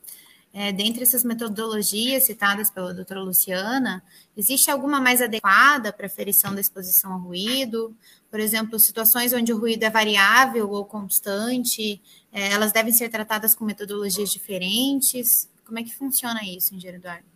é, 0.54 0.70
dentre 0.70 1.02
essas 1.02 1.24
metodologias 1.24 2.22
citadas 2.22 2.70
pela 2.70 2.94
doutora 2.94 3.20
Luciana, 3.20 4.00
existe 4.36 4.70
alguma 4.70 5.00
mais 5.00 5.20
adequada 5.20 5.92
para 5.92 6.06
aferição 6.06 6.54
da 6.54 6.60
exposição 6.60 7.14
ao 7.14 7.18
ruído? 7.18 7.96
Por 8.30 8.38
exemplo, 8.38 8.78
situações 8.78 9.32
onde 9.32 9.52
o 9.52 9.58
ruído 9.58 9.82
é 9.82 9.90
variável 9.90 10.70
ou 10.70 10.84
constante, 10.84 12.00
é, 12.32 12.52
elas 12.52 12.70
devem 12.70 12.92
ser 12.92 13.08
tratadas 13.08 13.56
com 13.56 13.64
metodologias 13.64 14.30
diferentes? 14.30 15.50
Como 15.64 15.80
é 15.80 15.82
que 15.82 15.92
funciona 15.92 16.44
isso, 16.44 16.76
engenheiro 16.76 16.98
Eduardo? 16.98 17.26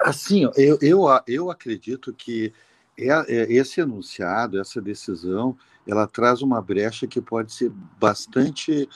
Assim, 0.00 0.50
eu, 0.56 0.78
eu, 0.80 1.04
eu 1.26 1.50
acredito 1.50 2.10
que 2.10 2.54
é, 2.98 3.08
é, 3.08 3.52
esse 3.52 3.82
enunciado, 3.82 4.58
essa 4.58 4.80
decisão, 4.80 5.58
ela 5.86 6.06
traz 6.06 6.42
uma 6.42 6.60
brecha 6.60 7.06
que 7.06 7.20
pode 7.20 7.52
ser 7.52 7.70
bastante, 7.98 8.88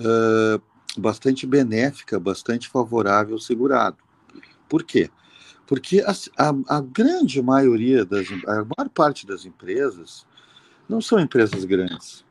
uh, 0.00 0.62
bastante 0.98 1.46
benéfica, 1.46 2.18
bastante 2.18 2.68
favorável 2.68 3.34
ao 3.34 3.40
segurado. 3.40 3.98
Por 4.68 4.82
quê? 4.84 5.10
Porque 5.66 6.00
a, 6.00 6.12
a, 6.38 6.76
a, 6.76 6.80
grande 6.80 7.40
maioria 7.40 8.04
das, 8.04 8.26
a 8.46 8.64
maior 8.76 8.88
parte 8.92 9.26
das 9.26 9.44
empresas 9.44 10.26
não 10.88 11.00
são 11.00 11.18
empresas 11.18 11.64
grandes, 11.64 12.24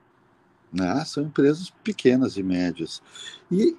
né? 0.72 1.04
são 1.06 1.24
empresas 1.24 1.72
pequenas 1.84 2.38
e 2.38 2.44
médias. 2.44 3.02
E 3.52 3.76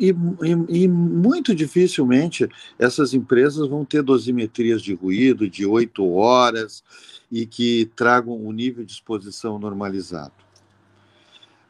e, 0.00 0.08
e, 0.08 0.84
e, 0.84 0.88
muito 0.88 1.54
dificilmente 1.54 2.48
essas 2.78 3.12
empresas 3.12 3.68
vão 3.68 3.84
ter 3.84 4.02
dosimetrias 4.02 4.80
de 4.80 4.94
ruído 4.94 5.48
de 5.48 5.66
oito 5.66 6.10
horas 6.14 6.82
e 7.30 7.44
que 7.44 7.90
tragam 7.94 8.34
um 8.34 8.50
nível 8.50 8.82
de 8.82 8.92
exposição 8.92 9.58
normalizado. 9.58 10.32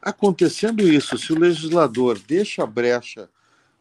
Acontecendo 0.01 0.81
isso, 0.81 1.17
se 1.17 1.33
o 1.33 1.37
legislador 1.37 2.17
deixa 2.25 2.63
a 2.63 2.65
brecha 2.65 3.29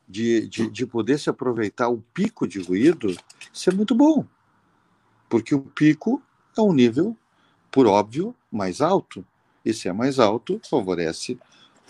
de, 0.07 0.49
de, 0.49 0.69
de 0.69 0.85
poder 0.85 1.19
se 1.19 1.31
aproveitar 1.31 1.89
o 1.89 2.03
pico 2.13 2.47
de 2.47 2.61
ruído, 2.61 3.17
isso 3.53 3.71
é 3.71 3.73
muito 3.73 3.95
bom, 3.95 4.27
porque 5.29 5.55
o 5.55 5.61
pico 5.61 6.21
é 6.59 6.61
um 6.61 6.73
nível, 6.73 7.17
por 7.71 7.87
óbvio, 7.87 8.35
mais 8.51 8.81
alto. 8.81 9.25
E 9.65 9.73
se 9.73 9.89
é 9.89 9.93
mais 9.93 10.19
alto, 10.19 10.61
favorece 10.69 11.39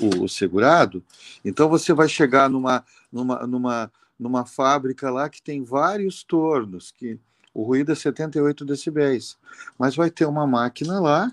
o, 0.01 0.25
o 0.25 0.29
segurado. 0.29 1.03
Então 1.45 1.69
você 1.69 1.93
vai 1.93 2.09
chegar 2.09 2.49
numa, 2.49 2.85
numa, 3.13 3.47
numa, 3.47 3.93
numa 4.19 4.47
fábrica 4.47 5.11
lá 5.11 5.29
que 5.29 5.43
tem 5.43 5.63
vários 5.63 6.23
tornos, 6.23 6.93
que 6.93 7.19
o 7.53 7.63
ruído 7.63 7.93
é 7.93 7.95
78 7.95 8.65
decibéis, 8.65 9.37
mas 9.79 9.97
vai 9.97 10.11
ter 10.11 10.25
uma 10.25 10.47
máquina 10.47 11.01
lá, 11.01 11.31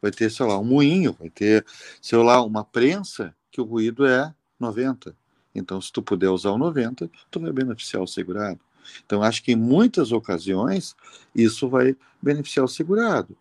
vai 0.00 0.10
ter, 0.10 0.30
sei 0.30 0.46
lá, 0.46 0.58
um 0.58 0.64
moinho, 0.64 1.16
vai 1.18 1.30
ter, 1.30 1.64
sei 2.00 2.18
lá, 2.18 2.42
uma 2.42 2.64
prensa, 2.64 3.34
que 3.50 3.60
o 3.60 3.64
ruído 3.64 4.04
é 4.04 4.34
90. 4.58 5.14
Então, 5.54 5.80
se 5.80 5.92
tu 5.92 6.02
puder 6.02 6.30
usar 6.30 6.50
o 6.50 6.58
90, 6.58 7.08
tu 7.30 7.40
vai 7.40 7.52
beneficiar 7.52 8.02
o 8.02 8.06
segurado. 8.06 8.58
Então, 9.04 9.22
acho 9.22 9.42
que 9.42 9.52
em 9.52 9.56
muitas 9.56 10.10
ocasiões 10.10 10.96
isso 11.34 11.68
vai 11.68 11.96
beneficiar 12.20 12.64
o 12.64 12.68
segurado. 12.68 13.36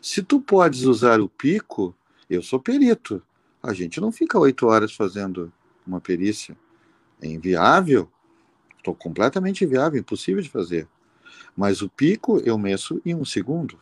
Se 0.00 0.22
tu 0.22 0.40
podes 0.40 0.82
usar 0.82 1.20
o 1.20 1.28
pico, 1.28 1.94
eu 2.30 2.42
sou 2.42 2.58
perito. 2.58 3.22
A 3.68 3.74
gente 3.74 4.00
não 4.00 4.10
fica 4.10 4.38
oito 4.38 4.66
horas 4.66 4.94
fazendo 4.94 5.52
uma 5.86 6.00
perícia. 6.00 6.56
É 7.20 7.26
inviável. 7.26 8.10
Estou 8.78 8.94
completamente 8.94 9.62
inviável, 9.62 10.00
impossível 10.00 10.40
de 10.42 10.48
fazer. 10.48 10.88
Mas 11.54 11.82
o 11.82 11.88
pico 11.90 12.40
eu 12.46 12.56
meço 12.56 12.98
em 13.04 13.14
um 13.14 13.26
segundo. 13.26 13.78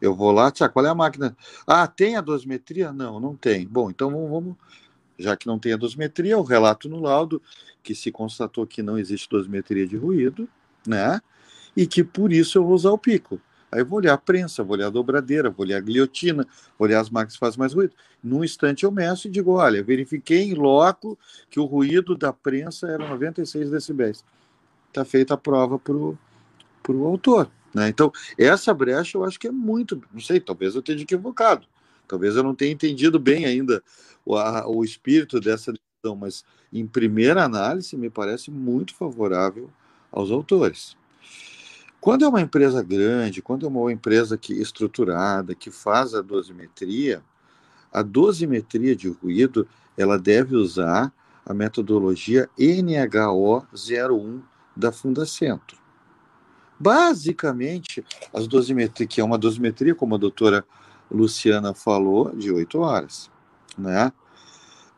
Eu 0.00 0.16
vou 0.16 0.32
lá, 0.32 0.50
tchau, 0.50 0.70
qual 0.70 0.86
é 0.86 0.88
a 0.88 0.94
máquina? 0.94 1.36
Ah, 1.66 1.86
tem 1.86 2.16
a 2.16 2.22
dosimetria? 2.22 2.94
Não, 2.94 3.20
não 3.20 3.36
tem. 3.36 3.68
Bom, 3.68 3.90
então 3.90 4.10
vamos, 4.10 4.30
vamos 4.30 4.56
já 5.18 5.36
que 5.36 5.46
não 5.46 5.58
tem 5.58 5.74
a 5.74 5.76
dosimetria, 5.76 6.38
o 6.38 6.42
relato 6.42 6.88
no 6.88 6.98
laudo 6.98 7.42
que 7.82 7.94
se 7.94 8.10
constatou 8.10 8.66
que 8.66 8.82
não 8.82 8.98
existe 8.98 9.28
dosimetria 9.28 9.86
de 9.86 9.98
ruído, 9.98 10.48
né? 10.86 11.20
E 11.76 11.86
que 11.86 12.02
por 12.02 12.32
isso 12.32 12.56
eu 12.56 12.64
vou 12.64 12.72
usar 12.72 12.90
o 12.90 12.96
pico. 12.96 13.38
Aí 13.72 13.80
eu 13.80 13.86
vou 13.86 13.98
olhar 13.98 14.14
a 14.14 14.18
prensa, 14.18 14.64
vou 14.64 14.76
olhar 14.76 14.88
a 14.88 14.90
dobradeira, 14.90 15.50
vou 15.50 15.64
olhar 15.64 15.78
a 15.78 15.80
guilhotina, 15.80 16.46
vou 16.78 16.88
olhar 16.88 17.00
as 17.00 17.08
máquinas 17.08 17.34
que 17.34 17.38
fazem 17.38 17.58
mais 17.58 17.72
ruído. 17.72 17.94
Num 18.22 18.42
instante 18.42 18.84
eu 18.84 18.90
meço 18.90 19.28
e 19.28 19.30
digo, 19.30 19.52
olha, 19.52 19.82
verifiquei 19.82 20.42
em 20.42 20.54
loco 20.54 21.18
que 21.48 21.60
o 21.60 21.64
ruído 21.64 22.16
da 22.16 22.32
prensa 22.32 22.88
era 22.88 23.08
96 23.08 23.70
decibéis. 23.70 24.24
Está 24.88 25.04
feita 25.04 25.34
a 25.34 25.36
prova 25.36 25.78
para 25.78 25.94
o 25.94 27.06
autor. 27.06 27.50
Né? 27.72 27.88
Então, 27.88 28.12
essa 28.36 28.74
brecha 28.74 29.16
eu 29.16 29.24
acho 29.24 29.38
que 29.38 29.46
é 29.46 29.52
muito, 29.52 30.02
não 30.12 30.20
sei, 30.20 30.40
talvez 30.40 30.74
eu 30.74 30.80
esteja 30.80 31.04
equivocado, 31.04 31.66
talvez 32.08 32.34
eu 32.34 32.42
não 32.42 32.54
tenha 32.54 32.72
entendido 32.72 33.18
bem 33.18 33.44
ainda 33.44 33.82
o, 34.24 34.36
a, 34.36 34.66
o 34.68 34.84
espírito 34.84 35.40
dessa 35.40 35.72
decisão, 35.72 36.16
mas 36.16 36.44
em 36.72 36.86
primeira 36.86 37.44
análise 37.44 37.96
me 37.96 38.10
parece 38.10 38.50
muito 38.50 38.94
favorável 38.94 39.70
aos 40.10 40.30
autores. 40.30 40.96
Quando 42.00 42.24
é 42.24 42.28
uma 42.28 42.40
empresa 42.40 42.82
grande, 42.82 43.42
quando 43.42 43.66
é 43.66 43.68
uma 43.68 43.92
empresa 43.92 44.38
que 44.38 44.54
estruturada, 44.54 45.54
que 45.54 45.70
faz 45.70 46.14
a 46.14 46.22
dosimetria, 46.22 47.22
a 47.92 48.00
dosimetria 48.00 48.96
de 48.96 49.08
ruído, 49.08 49.68
ela 49.98 50.18
deve 50.18 50.56
usar 50.56 51.12
a 51.44 51.52
metodologia 51.52 52.48
NHO 52.58 53.66
01 53.74 54.40
da 54.74 54.90
Fundacentro. 54.90 55.78
Basicamente, 56.78 58.02
as 58.32 58.46
dosimetrias, 58.46 59.08
que 59.12 59.20
é 59.20 59.24
uma 59.24 59.36
dosimetria, 59.36 59.94
como 59.94 60.14
a 60.14 60.18
doutora 60.18 60.64
Luciana 61.10 61.74
falou, 61.74 62.34
de 62.34 62.50
8 62.50 62.78
horas, 62.78 63.30
né? 63.76 64.10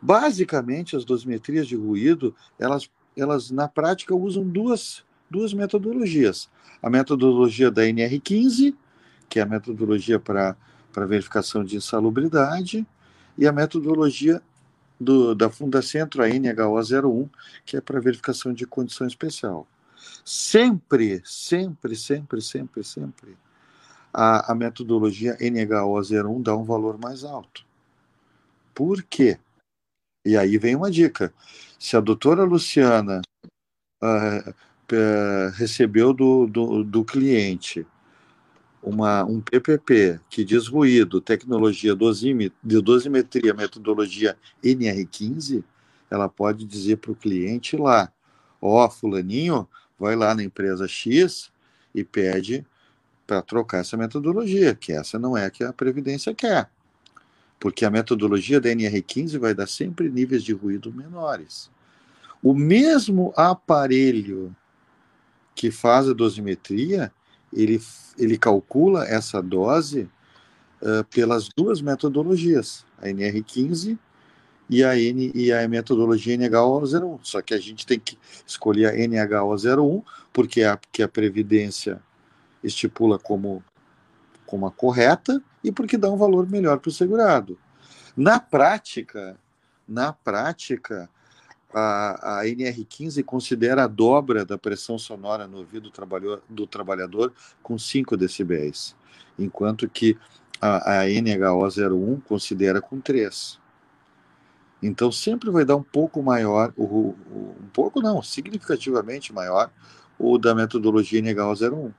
Basicamente, 0.00 0.94
as 0.94 1.04
dosimetrias 1.04 1.66
de 1.66 1.74
ruído, 1.74 2.34
elas, 2.58 2.88
elas 3.16 3.50
na 3.50 3.66
prática 3.66 4.14
usam 4.14 4.44
duas, 4.44 5.04
duas 5.32 5.54
metodologias 5.54 6.48
a 6.82 6.90
metodologia 6.90 7.70
da 7.70 7.82
NR15, 7.82 8.74
que 9.28 9.38
é 9.38 9.42
a 9.42 9.46
metodologia 9.46 10.18
para 10.18 10.56
verificação 11.06 11.64
de 11.64 11.76
insalubridade, 11.76 12.84
e 13.38 13.46
a 13.46 13.52
metodologia 13.52 14.42
do, 15.00 15.34
da 15.34 15.48
Fundacentro, 15.48 16.22
a 16.22 16.28
NHO01, 16.28 17.30
que 17.64 17.76
é 17.76 17.80
para 17.80 18.00
verificação 18.00 18.52
de 18.52 18.66
condição 18.66 19.06
especial. 19.06 19.66
Sempre, 20.24 21.22
sempre, 21.24 21.94
sempre, 21.94 22.42
sempre, 22.42 22.84
sempre, 22.84 23.36
a, 24.12 24.52
a 24.52 24.54
metodologia 24.54 25.36
NHO01 25.38 26.42
dá 26.42 26.56
um 26.56 26.64
valor 26.64 26.98
mais 26.98 27.22
alto. 27.24 27.64
Por 28.74 29.02
quê? 29.04 29.38
E 30.26 30.36
aí 30.36 30.58
vem 30.58 30.74
uma 30.74 30.90
dica. 30.90 31.32
Se 31.78 31.96
a 31.96 32.00
doutora 32.00 32.44
Luciana 32.44 33.22
uh, 34.02 34.54
recebeu 35.54 36.12
do, 36.12 36.46
do, 36.46 36.84
do 36.84 37.04
cliente 37.04 37.86
uma, 38.82 39.24
um 39.24 39.40
PPP 39.40 40.18
que 40.28 40.44
diz 40.44 40.66
ruído, 40.66 41.20
tecnologia 41.20 41.94
de 41.94 42.82
dosimetria, 42.82 43.54
metodologia 43.54 44.36
NR15, 44.62 45.62
ela 46.10 46.28
pode 46.28 46.64
dizer 46.64 46.96
para 46.96 47.12
o 47.12 47.16
cliente 47.16 47.76
lá, 47.76 48.12
ó, 48.60 48.84
oh, 48.84 48.90
fulaninho, 48.90 49.68
vai 49.98 50.16
lá 50.16 50.34
na 50.34 50.42
empresa 50.42 50.88
X 50.88 51.52
e 51.94 52.02
pede 52.02 52.66
para 53.26 53.40
trocar 53.40 53.78
essa 53.78 53.96
metodologia, 53.96 54.74
que 54.74 54.92
essa 54.92 55.18
não 55.18 55.36
é 55.36 55.46
a 55.46 55.50
que 55.50 55.62
a 55.62 55.72
Previdência 55.72 56.34
quer. 56.34 56.68
Porque 57.60 57.84
a 57.84 57.90
metodologia 57.90 58.60
da 58.60 58.68
NR15 58.68 59.38
vai 59.38 59.54
dar 59.54 59.68
sempre 59.68 60.10
níveis 60.10 60.42
de 60.42 60.52
ruído 60.52 60.92
menores. 60.92 61.70
O 62.42 62.52
mesmo 62.52 63.32
aparelho 63.36 64.54
que 65.54 65.70
faz 65.70 66.08
a 66.08 66.12
dosimetria, 66.12 67.12
ele, 67.52 67.80
ele 68.18 68.38
calcula 68.38 69.04
essa 69.04 69.42
dose 69.42 70.08
uh, 70.80 71.04
pelas 71.10 71.48
duas 71.48 71.80
metodologias, 71.80 72.84
a 72.98 73.06
NR15 73.06 73.98
e 74.68 74.82
a, 74.82 74.98
N, 74.98 75.30
e 75.34 75.52
a 75.52 75.68
metodologia 75.68 76.36
NHO01. 76.36 77.20
Só 77.22 77.42
que 77.42 77.52
a 77.52 77.58
gente 77.58 77.86
tem 77.86 78.00
que 78.00 78.18
escolher 78.46 78.86
a 78.86 78.94
NHO01, 78.94 80.02
porque 80.32 80.62
é 80.62 80.68
a, 80.68 80.78
que 80.90 81.02
a 81.02 81.08
Previdência 81.08 82.00
estipula 82.64 83.18
como, 83.18 83.62
como 84.46 84.66
a 84.66 84.70
correta 84.70 85.42
e 85.62 85.70
porque 85.70 85.98
dá 85.98 86.10
um 86.10 86.16
valor 86.16 86.48
melhor 86.48 86.78
para 86.78 86.88
o 86.88 86.92
segurado. 86.92 87.58
Na 88.16 88.40
prática, 88.40 89.36
na 89.86 90.12
prática, 90.12 91.08
a, 91.74 92.40
a 92.40 92.44
NR15 92.44 93.24
considera 93.24 93.84
a 93.84 93.86
dobra 93.86 94.44
da 94.44 94.58
pressão 94.58 94.98
sonora 94.98 95.46
no 95.46 95.58
ouvido 95.58 95.90
do, 95.90 96.42
do 96.48 96.66
trabalhador 96.66 97.32
com 97.62 97.78
5 97.78 98.16
decibéis, 98.16 98.96
enquanto 99.38 99.88
que 99.88 100.16
a, 100.60 101.00
a 101.00 101.04
NHO01 101.06 102.22
considera 102.24 102.80
com 102.80 103.00
3. 103.00 103.60
Então 104.82 105.12
sempre 105.12 105.50
vai 105.50 105.64
dar 105.64 105.76
um 105.76 105.82
pouco 105.82 106.22
maior, 106.22 106.72
o, 106.76 106.84
o, 106.84 107.56
um 107.60 107.68
pouco 107.72 108.00
não, 108.00 108.20
significativamente 108.22 109.32
maior, 109.32 109.70
o 110.18 110.38
da 110.38 110.54
metodologia 110.54 111.22
NHO01. 111.22 111.92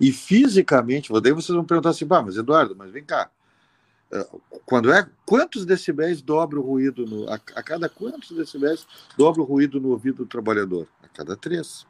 E 0.00 0.12
fisicamente, 0.12 1.12
daí 1.20 1.32
vocês 1.32 1.54
vão 1.54 1.64
perguntar 1.64 1.90
assim, 1.90 2.06
bah, 2.06 2.22
mas 2.22 2.36
Eduardo, 2.36 2.76
mas 2.76 2.90
vem 2.90 3.04
cá, 3.04 3.30
quando 4.66 4.92
é 4.92 5.08
quantos 5.24 5.64
decibéis 5.64 6.20
dobra 6.20 6.58
o 6.58 6.62
ruído 6.62 7.06
no, 7.06 7.28
a, 7.30 7.34
a, 7.34 7.62
cada 7.62 7.88
quantos 7.88 8.36
decibéis 8.36 8.86
dobra 9.16 9.40
o 9.40 9.44
ruído 9.44 9.80
no 9.80 9.90
ouvido 9.90 10.18
do 10.18 10.26
trabalhador? 10.26 10.88
A 11.02 11.08
cada 11.08 11.36
três. 11.36 11.86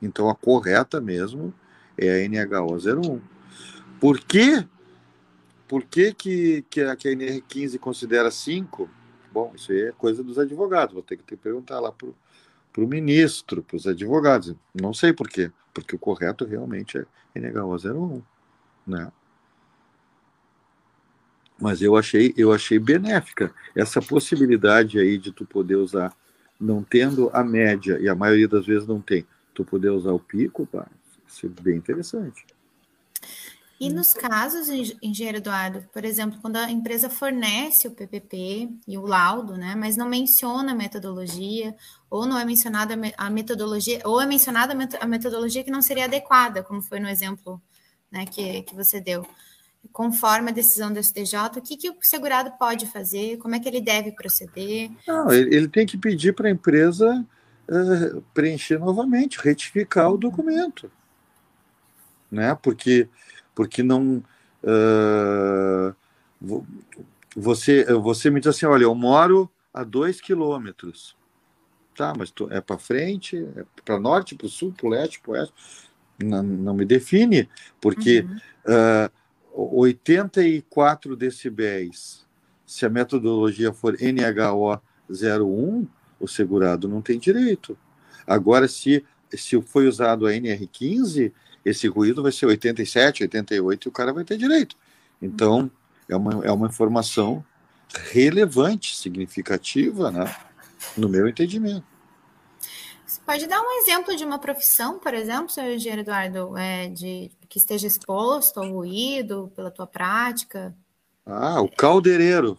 Então 0.00 0.28
a 0.28 0.34
correta 0.34 1.00
mesmo 1.00 1.54
é 1.96 2.24
a 2.24 2.28
NHO01. 2.28 3.20
Por 3.98 4.20
quê? 4.20 4.66
Por 5.66 5.84
que, 5.84 6.12
que, 6.12 6.64
que, 6.68 6.82
a, 6.82 6.94
que 6.94 7.08
a 7.08 7.12
NR15 7.12 7.78
considera 7.78 8.30
5? 8.30 8.88
Bom, 9.32 9.52
isso 9.56 9.72
aí 9.72 9.82
é 9.86 9.92
coisa 9.92 10.22
dos 10.22 10.38
advogados, 10.38 10.94
vou 10.94 11.02
ter 11.02 11.16
que, 11.16 11.24
ter 11.24 11.36
que 11.36 11.42
perguntar 11.42 11.80
lá 11.80 11.90
para 11.90 12.06
o 12.06 12.86
ministro, 12.86 13.62
para 13.62 13.76
os 13.76 13.86
advogados. 13.86 14.54
Não 14.74 14.92
sei 14.92 15.12
por 15.12 15.28
quê, 15.28 15.50
porque 15.72 15.96
o 15.96 15.98
correto 15.98 16.44
realmente 16.44 16.98
é 16.98 17.06
NHO01. 17.34 18.22
Né? 18.86 19.10
Mas 21.64 21.80
eu 21.80 21.96
achei 21.96 22.34
eu 22.36 22.52
achei 22.52 22.78
benéfica 22.78 23.50
essa 23.74 23.98
possibilidade 24.02 24.98
aí 24.98 25.16
de 25.16 25.32
tu 25.32 25.46
poder 25.46 25.76
usar 25.76 26.14
não 26.60 26.82
tendo 26.82 27.30
a 27.32 27.42
média 27.42 27.98
e 27.98 28.06
a 28.06 28.14
maioria 28.14 28.46
das 28.46 28.66
vezes 28.66 28.86
não 28.86 29.00
tem 29.00 29.26
tu 29.54 29.64
poder 29.64 29.88
usar 29.88 30.12
o 30.12 30.20
pico 30.20 30.66
pá, 30.66 30.86
isso 31.26 31.46
é 31.46 31.62
bem 31.62 31.76
interessante 31.78 32.44
E 33.80 33.88
nos 33.88 34.12
casos, 34.12 34.68
engenheiro 35.02 35.38
Eduardo, 35.38 35.88
por 35.90 36.04
exemplo, 36.04 36.38
quando 36.42 36.56
a 36.56 36.70
empresa 36.70 37.08
fornece 37.08 37.88
o 37.88 37.92
PPP 37.92 38.68
e 38.86 38.98
o 38.98 39.06
laudo, 39.06 39.56
né, 39.56 39.74
mas 39.74 39.96
não 39.96 40.08
menciona 40.08 40.72
a 40.72 40.74
metodologia, 40.74 41.74
ou 42.08 42.24
não 42.26 42.38
é 42.38 42.44
mencionada 42.44 42.94
a 43.16 43.30
metodologia, 43.30 44.00
ou 44.04 44.20
é 44.20 44.26
mencionada 44.26 44.74
a 45.00 45.06
metodologia 45.06 45.64
que 45.64 45.72
não 45.72 45.82
seria 45.82 46.04
adequada, 46.04 46.62
como 46.62 46.80
foi 46.82 47.00
no 47.00 47.08
exemplo 47.08 47.60
né, 48.12 48.26
que, 48.26 48.62
que 48.62 48.74
você 48.74 49.00
deu. 49.00 49.26
Conforme 49.92 50.50
a 50.50 50.54
decisão 50.54 50.92
do 50.92 51.02
STJ, 51.02 51.36
o 51.56 51.62
que, 51.62 51.76
que 51.76 51.90
o 51.90 51.96
segurado 52.00 52.52
pode 52.58 52.86
fazer? 52.86 53.36
Como 53.38 53.54
é 53.54 53.60
que 53.60 53.68
ele 53.68 53.80
deve 53.80 54.12
proceder? 54.12 54.90
Não, 55.06 55.32
ele, 55.32 55.54
ele 55.54 55.68
tem 55.68 55.86
que 55.86 55.96
pedir 55.96 56.34
para 56.34 56.48
a 56.48 56.50
empresa 56.50 57.24
uh, 57.68 58.22
preencher 58.34 58.78
novamente, 58.78 59.38
retificar 59.40 60.10
o 60.10 60.18
documento. 60.18 60.90
Né? 62.30 62.56
Porque 62.60 63.08
porque 63.54 63.82
não. 63.82 64.22
Uh, 64.62 65.94
você, 67.36 67.84
você 67.84 68.30
me 68.30 68.40
diz 68.40 68.48
assim: 68.48 68.66
olha, 68.66 68.84
eu 68.84 68.94
moro 68.94 69.50
a 69.72 69.84
dois 69.84 70.20
quilômetros. 70.20 71.16
Tá, 71.96 72.12
mas 72.16 72.30
tu, 72.32 72.48
é 72.50 72.60
para 72.60 72.76
frente, 72.76 73.36
é 73.56 73.64
para 73.84 74.00
norte, 74.00 74.34
para 74.34 74.46
o 74.46 74.50
sul, 74.50 74.74
para 74.76 74.86
o 74.86 74.90
leste, 74.90 75.20
para 75.20 75.30
o 75.30 75.34
oeste. 75.34 75.54
Não, 76.20 76.42
não 76.42 76.74
me 76.74 76.84
define, 76.84 77.48
porque 77.80 78.20
uhum. 78.20 78.36
uh, 78.36 79.10
84 79.54 81.16
decibéis, 81.16 82.26
se 82.66 82.84
a 82.84 82.90
metodologia 82.90 83.72
for 83.72 83.96
NHO 84.00 84.80
01, 85.08 85.86
o 86.18 86.26
segurado 86.26 86.88
não 86.88 87.00
tem 87.00 87.18
direito. 87.18 87.78
Agora, 88.26 88.66
se, 88.66 89.04
se 89.30 89.60
foi 89.62 89.86
usado 89.86 90.26
a 90.26 90.32
NR15, 90.32 91.32
esse 91.64 91.86
ruído 91.86 92.22
vai 92.22 92.32
ser 92.32 92.46
87, 92.46 93.22
88 93.22 93.86
e 93.86 93.88
o 93.88 93.92
cara 93.92 94.12
vai 94.12 94.24
ter 94.24 94.36
direito. 94.36 94.76
Então, 95.22 95.70
é 96.08 96.16
uma, 96.16 96.44
é 96.44 96.50
uma 96.50 96.66
informação 96.66 97.44
relevante, 98.10 98.96
significativa, 98.96 100.10
né? 100.10 100.34
no 100.96 101.08
meu 101.08 101.28
entendimento. 101.28 101.93
Você 103.14 103.20
pode 103.24 103.46
dar 103.46 103.60
um 103.60 103.78
exemplo 103.78 104.16
de 104.16 104.24
uma 104.24 104.40
profissão, 104.40 104.98
por 104.98 105.14
exemplo, 105.14 105.48
senhor 105.48 105.70
engenheiro 105.70 106.02
Eduardo, 106.02 106.56
é, 106.58 106.88
de, 106.88 107.30
que 107.48 107.58
esteja 107.58 107.86
exposto 107.86 108.58
ao 108.58 108.68
ruído 108.68 109.52
pela 109.54 109.70
tua 109.70 109.86
prática? 109.86 110.74
Ah, 111.24 111.60
o 111.60 111.68
caldeireiro. 111.68 112.58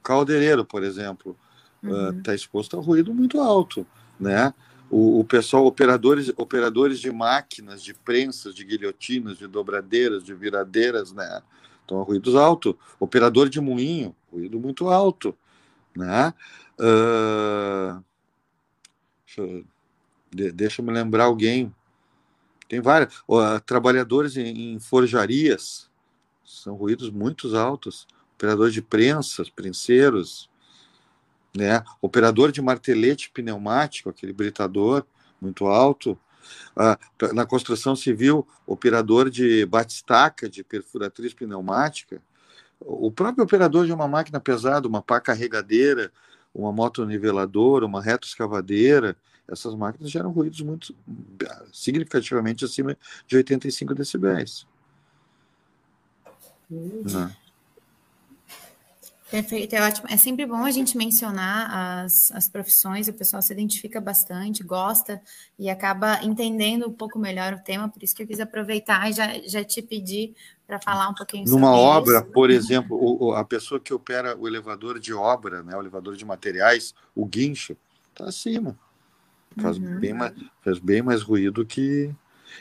Caldeireiro, 0.00 0.64
por 0.64 0.84
exemplo, 0.84 1.36
está 1.82 1.92
uhum. 1.92 2.22
uh, 2.24 2.34
exposto 2.34 2.76
ao 2.76 2.82
ruído 2.84 3.12
muito 3.12 3.40
alto, 3.40 3.84
né? 4.18 4.54
o, 4.88 5.18
o, 5.18 5.24
pessoal, 5.24 5.66
operadores, 5.66 6.32
operadores 6.36 7.00
de 7.00 7.10
máquinas, 7.10 7.82
de 7.82 7.94
prensas, 7.94 8.54
de 8.54 8.62
guilhotinas, 8.62 9.38
de 9.38 9.48
dobradeiras, 9.48 10.22
de 10.22 10.34
viradeiras, 10.34 11.10
né? 11.10 11.42
Então, 11.84 12.00
ruídos 12.04 12.36
altos. 12.36 12.74
Operador 13.00 13.48
de 13.48 13.60
moinho, 13.60 14.14
ruído 14.30 14.60
muito 14.60 14.88
alto, 14.88 15.36
né? 15.96 16.32
Uh, 16.78 18.04
deixa, 19.36 19.64
de, 20.30 20.52
deixa 20.52 20.82
eu 20.82 20.86
me 20.86 20.92
lembrar 20.92 21.24
alguém. 21.24 21.74
Tem 22.68 22.80
vários. 22.80 23.22
Uh, 23.28 23.60
trabalhadores 23.64 24.36
em, 24.36 24.74
em 24.74 24.80
forjarias, 24.80 25.90
são 26.44 26.74
ruídos 26.74 27.10
muito 27.10 27.54
altos. 27.56 28.06
Operadores 28.34 28.74
de 28.74 28.82
prensas, 28.82 29.48
prenseiros, 29.48 30.50
né? 31.56 31.84
Operador 32.00 32.50
de 32.50 32.60
martelete 32.60 33.30
pneumático, 33.30 34.08
aquele 34.08 34.32
britador 34.32 35.04
muito 35.40 35.66
alto. 35.66 36.18
Ah, 36.74 36.98
na 37.32 37.46
construção 37.46 37.94
civil, 37.94 38.46
operador 38.66 39.30
de 39.30 39.64
batistaca, 39.66 40.48
de 40.48 40.64
perfuratriz 40.64 41.32
pneumática. 41.32 42.20
O 42.80 43.12
próprio 43.12 43.44
operador 43.44 43.86
de 43.86 43.92
uma 43.92 44.08
máquina 44.08 44.40
pesada, 44.40 44.88
uma 44.88 45.00
pá 45.00 45.20
carregadeira, 45.20 46.10
uma 46.54 46.72
moto 46.72 47.04
niveladora, 47.04 47.86
uma 47.86 48.02
retroescavadeira, 48.02 49.16
essas 49.48 49.74
máquinas 49.74 50.10
geram 50.10 50.30
ruídos 50.30 50.60
muito 50.60 50.94
significativamente 51.72 52.64
acima 52.64 52.96
de 53.26 53.36
85 53.36 53.94
decibéis. 53.94 54.66
Hum. 56.70 57.30
Perfeito, 59.32 59.74
é 59.74 59.80
ótimo. 59.80 60.06
É 60.10 60.16
sempre 60.18 60.44
bom 60.44 60.62
a 60.62 60.70
gente 60.70 60.94
mencionar 60.94 62.04
as, 62.04 62.30
as 62.32 62.50
profissões, 62.50 63.08
o 63.08 63.14
pessoal 63.14 63.40
se 63.40 63.50
identifica 63.50 63.98
bastante, 63.98 64.62
gosta 64.62 65.22
e 65.58 65.70
acaba 65.70 66.22
entendendo 66.22 66.86
um 66.86 66.92
pouco 66.92 67.18
melhor 67.18 67.54
o 67.54 67.60
tema, 67.62 67.88
por 67.88 68.02
isso 68.02 68.14
que 68.14 68.24
eu 68.24 68.26
quis 68.26 68.40
aproveitar 68.40 69.08
e 69.08 69.14
já, 69.14 69.38
já 69.46 69.64
te 69.64 69.80
pedir 69.80 70.34
para 70.72 70.80
falar 70.80 71.08
um 71.08 71.14
pouquinho 71.14 71.44
Numa 71.46 71.68
sobre 71.68 71.80
obra, 71.80 72.18
isso. 72.20 72.32
por 72.32 72.50
exemplo, 72.50 72.98
o, 72.98 73.34
a 73.34 73.44
pessoa 73.44 73.78
que 73.78 73.92
opera 73.92 74.34
o 74.38 74.48
elevador 74.48 74.98
de 74.98 75.12
obra, 75.12 75.62
né, 75.62 75.76
o 75.76 75.80
elevador 75.80 76.16
de 76.16 76.24
materiais, 76.24 76.94
o 77.14 77.26
guincho, 77.26 77.76
está 78.10 78.24
acima. 78.24 78.78
Faz, 79.60 79.76
uhum. 79.76 80.00
bem 80.00 80.14
mais, 80.14 80.32
faz 80.64 80.78
bem 80.78 81.02
mais 81.02 81.22
ruído 81.22 81.66
que. 81.66 82.10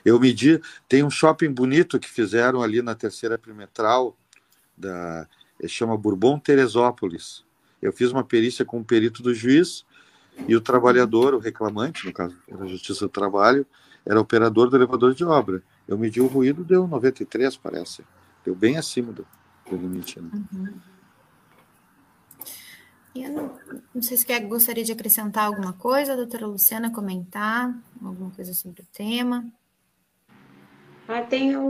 Eu 0.03 0.19
medi. 0.19 0.59
Tem 0.87 1.03
um 1.03 1.09
shopping 1.09 1.51
bonito 1.51 1.99
que 1.99 2.09
fizeram 2.09 2.61
ali 2.61 2.81
na 2.81 2.95
terceira 2.95 3.37
perimetral 3.37 4.15
da 4.77 5.27
chama 5.67 5.97
Bourbon 5.97 6.39
Teresópolis. 6.39 7.45
Eu 7.81 7.93
fiz 7.93 8.11
uma 8.11 8.23
perícia 8.23 8.65
com 8.65 8.79
o 8.79 8.83
perito 8.83 9.21
do 9.21 9.33
juiz 9.33 9.85
e 10.47 10.55
o 10.55 10.61
trabalhador, 10.61 11.33
o 11.33 11.39
reclamante, 11.39 12.05
no 12.05 12.13
caso 12.13 12.35
da 12.49 12.65
Justiça 12.65 13.05
do 13.05 13.09
Trabalho, 13.09 13.65
era 14.05 14.19
operador 14.19 14.69
do 14.69 14.75
elevador 14.75 15.13
de 15.13 15.23
obra. 15.23 15.61
Eu 15.87 15.97
medi 15.97 16.21
o 16.21 16.27
ruído, 16.27 16.63
deu 16.63 16.87
93, 16.87 17.57
parece. 17.57 18.03
Deu 18.43 18.55
bem 18.55 18.77
acima 18.77 19.11
do, 19.11 19.27
do 19.69 19.75
limite. 19.75 20.19
Né? 20.19 20.29
Uhum. 20.53 20.79
Eu 23.13 23.29
não, 23.29 23.59
não, 23.93 24.01
sei 24.01 24.15
se 24.15 24.25
quer, 24.25 24.39
gostaria 24.41 24.85
de 24.85 24.91
acrescentar 24.91 25.45
alguma 25.45 25.73
coisa, 25.73 26.15
doutora 26.15 26.47
Luciana, 26.47 26.93
comentar 26.93 27.77
alguma 28.01 28.31
coisa 28.31 28.53
sobre 28.53 28.81
o 28.81 28.85
tema. 28.85 29.45
Ah, 31.07 31.21
tem 31.21 31.57
o. 31.57 31.67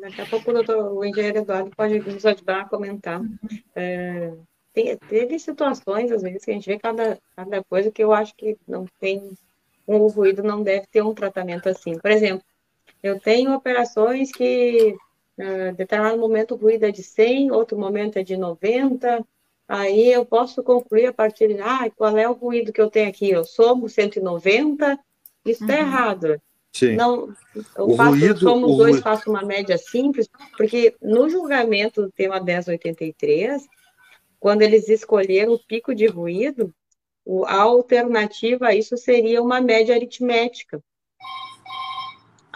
Daqui 0.00 0.20
a 0.20 0.26
pouco 0.26 0.50
o, 0.50 0.54
doutor, 0.54 0.92
o 0.92 1.04
engenheiro 1.04 1.38
Eduardo 1.38 1.70
pode 1.76 1.98
nos 1.98 2.24
ajudar 2.24 2.60
a 2.60 2.68
comentar. 2.68 3.20
É, 3.74 4.32
tem, 4.72 4.96
teve 4.96 5.36
situações, 5.40 6.12
às 6.12 6.22
vezes, 6.22 6.44
que 6.44 6.52
a 6.52 6.54
gente 6.54 6.68
vê 6.68 6.78
cada, 6.78 7.18
cada 7.34 7.64
coisa 7.64 7.90
que 7.90 8.02
eu 8.02 8.12
acho 8.12 8.34
que 8.36 8.56
não 8.68 8.86
tem. 9.00 9.32
O 9.84 10.06
ruído 10.06 10.44
não 10.44 10.62
deve 10.62 10.86
ter 10.86 11.02
um 11.02 11.14
tratamento 11.14 11.68
assim. 11.68 11.98
Por 11.98 12.10
exemplo, 12.10 12.44
eu 13.02 13.18
tenho 13.18 13.54
operações 13.54 14.32
que, 14.32 14.96
em 15.38 15.74
determinado 15.74 16.18
momento, 16.18 16.54
o 16.54 16.58
ruído 16.58 16.84
é 16.84 16.90
de 16.90 17.02
100, 17.02 17.52
outro 17.52 17.78
momento 17.78 18.18
é 18.18 18.22
de 18.22 18.36
90. 18.36 19.24
Aí 19.68 20.10
eu 20.10 20.24
posso 20.24 20.62
concluir 20.62 21.06
a 21.06 21.12
partir 21.12 21.48
de, 21.48 21.60
ah, 21.60 21.90
qual 21.94 22.16
é 22.16 22.28
o 22.28 22.32
ruído 22.32 22.72
que 22.72 22.80
eu 22.80 22.90
tenho 22.90 23.08
aqui? 23.08 23.30
Eu 23.30 23.44
somo 23.44 23.88
190, 23.88 24.98
isso 25.44 25.62
está 25.62 25.74
uhum. 25.74 25.80
errado. 25.80 26.42
Sim. 26.72 26.96
Não, 26.96 27.34
o, 27.76 27.92
o 27.92 27.96
fato, 27.96 28.10
ruído, 28.10 28.38
somos 28.38 28.76
dois, 28.76 28.90
ruído. 28.92 29.02
faço 29.02 29.30
uma 29.30 29.42
média 29.42 29.76
simples, 29.76 30.28
porque 30.56 30.94
no 31.02 31.28
julgamento 31.28 32.02
do 32.02 32.10
tema 32.10 32.40
1083, 32.40 33.66
quando 34.38 34.62
eles 34.62 34.88
escolheram 34.88 35.54
o 35.54 35.58
pico 35.58 35.94
de 35.94 36.06
ruído, 36.06 36.72
a 37.46 37.56
alternativa 37.62 38.68
a 38.68 38.74
isso 38.74 38.96
seria 38.96 39.42
uma 39.42 39.60
média 39.60 39.94
aritmética. 39.94 40.82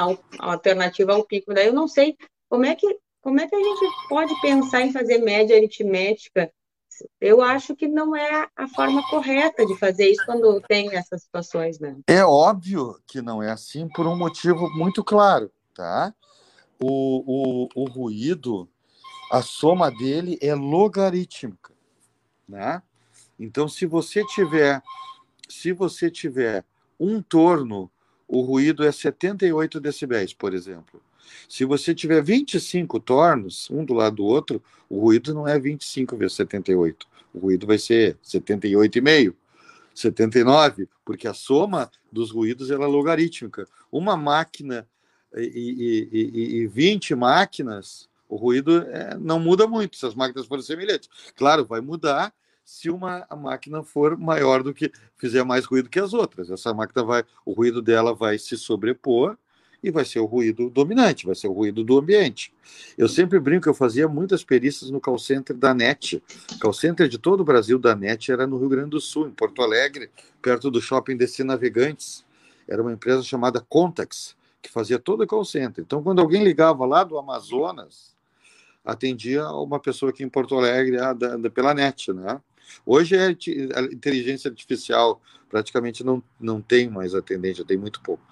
A, 0.03 0.17
alternativa 0.39 1.13
ao 1.13 1.25
pico. 1.25 1.55
Daí 1.55 1.67
eu 1.67 1.73
não 1.73 1.89
sei 1.89 2.17
como 2.49 2.65
é 2.65 2.75
que 2.75 2.99
como 3.21 3.41
é 3.41 3.47
que 3.47 3.55
a 3.55 3.63
gente 3.63 4.09
pode 4.09 4.41
pensar 4.41 4.83
em 4.83 4.93
fazer 4.93 5.19
média 5.19 5.57
aritmética 5.57 6.53
eu 7.21 7.41
acho 7.41 7.75
que 7.75 7.89
não 7.89 8.15
é 8.15 8.49
a 8.57 8.69
forma 8.69 9.03
correta 9.09 9.65
de 9.67 9.77
fazer 9.79 10.11
isso 10.11 10.25
quando 10.25 10.61
tem 10.63 10.95
essas 10.95 11.23
situações, 11.23 11.79
né? 11.79 11.97
É 12.07 12.25
óbvio 12.25 13.01
que 13.07 13.23
não 13.23 13.43
é 13.43 13.51
assim 13.51 13.89
por 13.89 14.07
um 14.07 14.17
motivo 14.17 14.69
muito 14.71 15.03
claro, 15.03 15.51
tá? 15.75 16.15
O, 16.81 17.69
o, 17.75 17.83
o 17.83 17.85
ruído, 17.89 18.69
a 19.31 19.43
soma 19.43 19.91
dele 19.91 20.39
é 20.41 20.55
logarítmica, 20.55 21.73
né? 22.49 22.83
Então, 23.39 23.69
se 23.69 23.87
você 23.87 24.25
tiver, 24.27 24.83
se 25.49 25.73
você 25.73 26.11
tiver 26.11 26.65
um 26.99 27.23
torno, 27.23 27.91
o 28.33 28.41
ruído 28.41 28.83
é 28.83 28.91
78 28.91 29.79
decibéis, 29.79 30.33
por 30.33 30.55
exemplo. 30.55 31.03
Se 31.47 31.67
você 31.67 31.95
tiver 31.95 32.23
25 32.23 32.99
tornos, 32.99 33.69
um 33.71 33.85
do 33.85 33.93
lado 33.93 34.17
do 34.17 34.25
outro, 34.25 34.63
o 34.89 34.99
ruído 35.01 35.35
não 35.35 35.47
é 35.47 35.59
25 35.59 36.17
vezes 36.17 36.37
78. 36.37 37.07
O 37.35 37.41
ruído 37.41 37.67
vai 37.67 37.77
ser 37.77 38.17
78,5, 38.25 39.35
79, 39.95 40.89
porque 41.05 41.29
a 41.29 41.35
soma 41.35 41.91
dos 42.11 42.31
ruídos 42.31 42.71
é 42.71 42.77
logarítmica. 42.77 43.69
Uma 43.91 44.17
máquina 44.17 44.89
e, 45.37 46.09
e, 46.11 46.19
e, 46.19 46.57
e 46.63 46.67
20 46.67 47.15
máquinas, 47.15 48.09
o 48.31 48.37
ruído 48.37 48.79
é, 48.79 49.15
não 49.19 49.39
muda 49.39 49.67
muito 49.67 49.95
se 49.95 50.07
as 50.07 50.15
máquinas 50.15 50.47
forem 50.47 50.65
semelhantes. 50.65 51.11
Claro, 51.37 51.67
vai 51.67 51.83
mudar 51.83 52.33
se 52.73 52.89
uma 52.89 53.27
máquina 53.37 53.83
for 53.83 54.17
maior 54.17 54.63
do 54.63 54.73
que 54.73 54.91
fizer 55.19 55.45
mais 55.45 55.67
ruído 55.67 55.91
que 55.91 56.01
as 56.01 56.15
outras. 56.15 56.51
Essa 56.51 56.73
máquina 56.73 57.05
vai, 57.05 57.23
o 57.45 57.53
ruído 57.53 57.83
dela 57.83 58.15
vai 58.15 58.39
se 58.39 58.57
sobrepor 58.57 59.37
e 59.83 59.91
vai 59.91 60.07
ser 60.07 60.21
o 60.21 60.25
ruído 60.25 60.71
dominante, 60.71 61.27
vai 61.27 61.35
ser 61.35 61.49
o 61.49 61.53
ruído 61.53 61.85
do 61.85 61.99
ambiente. 61.99 62.51
Eu 62.97 63.11
sempre 63.11 63.39
brinco 63.39 63.69
eu 63.69 63.75
fazia 63.75 64.09
muitas 64.09 64.43
perícias 64.43 64.91
no 64.91 65.03
call 65.03 65.19
center 65.19 65.55
da 65.55 65.75
NET. 65.75 66.23
Call 66.59 66.73
center 66.73 67.09
de 67.09 67.19
todo 67.19 67.41
o 67.41 67.45
Brasil 67.45 67.79
da 67.79 67.95
NET 67.95 68.33
era 68.33 68.47
no 68.47 68.57
Rio 68.57 68.71
Grande 68.71 68.91
do 68.91 69.01
Sul, 69.01 69.29
em 69.29 69.33
Porto 69.33 69.61
Alegre, 69.61 70.11
perto 70.41 70.71
do 70.71 70.81
shopping 70.81 71.15
Destino 71.15 71.49
Navegantes. 71.49 72.25
Era 72.67 72.81
uma 72.81 72.93
empresa 72.93 73.23
chamada 73.23 73.61
Contax, 73.61 74.35
que 74.63 74.71
fazia 74.71 74.99
todo 74.99 75.25
o 75.25 75.27
call 75.27 75.45
center. 75.45 75.85
Então, 75.85 76.03
quando 76.03 76.23
alguém 76.23 76.43
ligava 76.43 76.87
lá 76.87 77.05
do 77.05 77.19
Amazonas, 77.19 78.17
atendia 78.83 79.47
uma 79.51 79.79
pessoa 79.79 80.09
aqui 80.09 80.25
em 80.25 80.29
Porto 80.29 80.57
Alegre 80.57 80.99
a, 80.99 81.13
da, 81.13 81.37
da, 81.37 81.51
pela 81.51 81.75
NET, 81.75 82.15
né? 82.15 82.41
Hoje 82.85 83.17
é 83.17 83.27
a 83.27 83.83
inteligência 83.83 84.51
artificial 84.51 85.21
praticamente 85.49 86.03
não, 86.03 86.23
não 86.41 86.63
tem 86.63 86.89
mais 86.89 87.15
atendente, 87.15 87.65
tem 87.65 87.77
muito 87.77 88.01
pouco. 88.01 88.23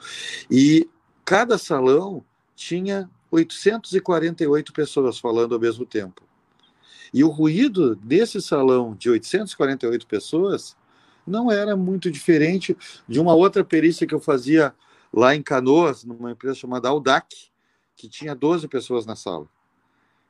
E 0.50 0.88
cada 1.24 1.58
salão 1.58 2.24
tinha 2.56 3.10
848 3.30 4.72
pessoas 4.72 5.18
falando 5.18 5.54
ao 5.54 5.60
mesmo 5.60 5.84
tempo. 5.84 6.22
E 7.12 7.22
o 7.22 7.28
ruído 7.28 7.94
desse 7.96 8.40
salão 8.40 8.94
de 8.94 9.10
848 9.10 10.06
pessoas 10.06 10.76
não 11.26 11.50
era 11.50 11.76
muito 11.76 12.10
diferente 12.10 12.76
de 13.08 13.20
uma 13.20 13.34
outra 13.34 13.62
perícia 13.62 14.06
que 14.06 14.14
eu 14.14 14.20
fazia 14.20 14.74
lá 15.12 15.34
em 15.34 15.42
Canoas, 15.42 16.04
numa 16.04 16.30
empresa 16.32 16.54
chamada 16.54 16.88
Audac, 16.88 17.50
que 17.96 18.08
tinha 18.08 18.34
12 18.34 18.66
pessoas 18.68 19.04
na 19.04 19.14
sala. 19.14 19.46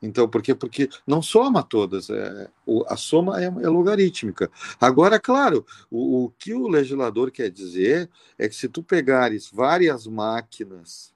Então, 0.02 0.28
por 0.28 0.42
quê? 0.42 0.54
Porque 0.54 0.88
não 1.06 1.20
soma 1.20 1.62
todas, 1.62 2.08
é, 2.08 2.48
o, 2.64 2.84
a 2.88 2.96
soma 2.96 3.40
é, 3.40 3.46
é, 3.46 3.68
logarítmica. 3.68 4.50
Agora, 4.80 5.20
claro, 5.20 5.66
o, 5.90 6.24
o, 6.24 6.30
que 6.38 6.54
o 6.54 6.68
legislador 6.68 7.30
quer 7.30 7.50
dizer 7.50 8.08
é 8.38 8.48
que 8.48 8.54
se 8.54 8.68
tu 8.68 8.82
pegares 8.82 9.50
várias 9.52 10.06
máquinas, 10.06 11.12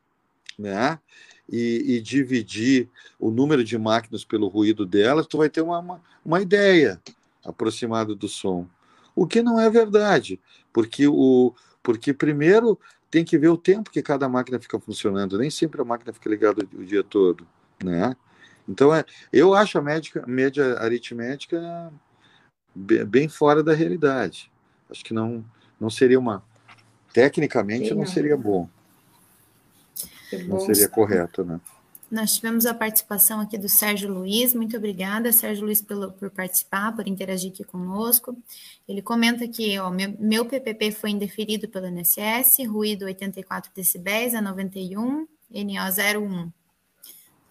né, 0.59 0.99
e, 1.49 1.97
e 1.97 2.01
dividir 2.01 2.89
o 3.19 3.31
número 3.31 3.65
de 3.65 3.77
máquinas 3.77 4.25
pelo 4.25 4.49
ruído 4.49 4.87
delas, 4.87 5.27
tu 5.27 5.39
vai 5.39 5.49
ter 5.49 5.61
uma, 5.61 5.79
uma, 5.79 6.03
uma 6.25 6.41
ideia 6.41 7.01
aproximada 7.45 8.15
do 8.15 8.29
som. 8.29 8.67
O 9.15 9.27
que 9.27 9.43
não 9.43 9.61
é 9.61 9.69
verdade, 9.71 10.41
porque 10.73 11.07
o 11.07 11.55
porque 11.83 12.15
primeiro 12.15 12.81
tem 13.11 13.23
que 13.25 13.37
ver 13.37 13.49
o 13.49 13.59
tempo 13.59 13.91
que 13.91 14.03
cada 14.03 14.27
máquina 14.27 14.59
fica 14.59 14.81
funcionando, 14.81 15.37
nem 15.37 15.51
sempre 15.51 15.83
a 15.83 15.85
máquina 15.85 16.15
fica 16.15 16.31
ligada 16.31 16.67
o 16.73 16.83
dia 16.83 17.05
todo, 17.05 17.47
né? 17.83 18.17
Então, 18.69 18.95
é, 18.95 19.05
eu 19.33 19.55
acho 19.55 19.79
a 19.79 19.83
médica, 19.83 20.25
média 20.27 20.79
aritmética 20.79 21.93
bem 22.75 23.29
fora 23.29 23.63
da 23.63 23.75
realidade. 23.75 24.51
Acho 24.91 25.05
que 25.05 25.15
não, 25.15 25.45
não 25.79 25.91
seria 25.91 26.19
uma. 26.19 26.43
Tecnicamente, 27.13 27.89
Sim, 27.89 27.91
não. 27.91 27.99
não 27.99 28.07
seria 28.07 28.37
bom. 28.37 28.69
Não 30.49 30.59
seria 30.61 30.89
correto, 30.89 31.45
né? 31.45 31.61
Nós 32.11 32.35
tivemos 32.35 32.67
a 32.67 32.75
participação 32.75 33.41
aqui 33.41 33.57
do 33.57 33.69
Sérgio 33.69 34.13
Luiz. 34.13 34.55
Muito 34.55 34.77
obrigada, 34.77 35.33
Sérgio 35.33 35.65
Luiz, 35.65 35.81
pelo, 35.81 36.13
por 36.13 36.31
participar, 36.31 36.95
por 36.95 37.09
interagir 37.09 37.51
aqui 37.51 37.65
conosco. 37.65 38.37
Ele 38.87 39.03
comenta 39.03 39.49
que 39.49 39.79
ó, 39.79 39.91
meu, 39.91 40.15
meu 40.19 40.45
PPP 40.45 40.93
foi 40.93 41.11
indeferido 41.11 41.69
pelo 41.69 41.87
INSS, 41.87 42.65
ruído 42.69 43.05
84 43.07 43.71
decibéis 43.75 44.35
a 44.35 44.41
91, 44.41 45.01
NO 45.01 45.27
01. 45.51 46.53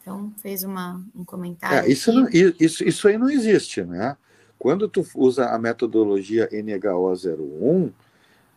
Então, 0.04 0.34
fez 0.42 0.66
uma, 0.66 1.02
um 1.16 1.24
comentário. 1.24 1.88
É, 1.88 1.90
isso, 1.90 2.12
não, 2.12 2.28
isso, 2.30 2.84
isso 2.84 3.08
aí 3.08 3.18
não 3.18 3.30
existe, 3.30 3.82
né? 3.84 4.18
Quando 4.60 4.88
tu 4.90 5.06
usa 5.16 5.48
a 5.48 5.58
metodologia 5.58 6.50
NHO01, 6.50 7.92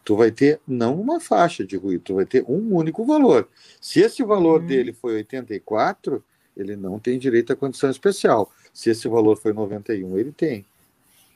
tu 0.04 0.16
vai 0.16 0.32
ter 0.32 0.60
não 0.66 1.00
uma 1.00 1.20
faixa 1.20 1.64
de 1.64 1.76
ruído, 1.76 2.02
tu 2.02 2.14
vai 2.16 2.26
ter 2.26 2.44
um 2.48 2.74
único 2.74 3.04
valor. 3.04 3.48
Se 3.80 4.00
esse 4.00 4.24
valor 4.24 4.60
uhum. 4.60 4.66
dele 4.66 4.92
foi 4.92 5.14
84, 5.14 6.22
ele 6.56 6.74
não 6.74 6.98
tem 6.98 7.16
direito 7.16 7.52
à 7.52 7.56
condição 7.56 7.90
especial. 7.90 8.52
Se 8.72 8.90
esse 8.90 9.06
valor 9.06 9.36
foi 9.36 9.52
91, 9.52 10.18
ele 10.18 10.32
tem. 10.32 10.66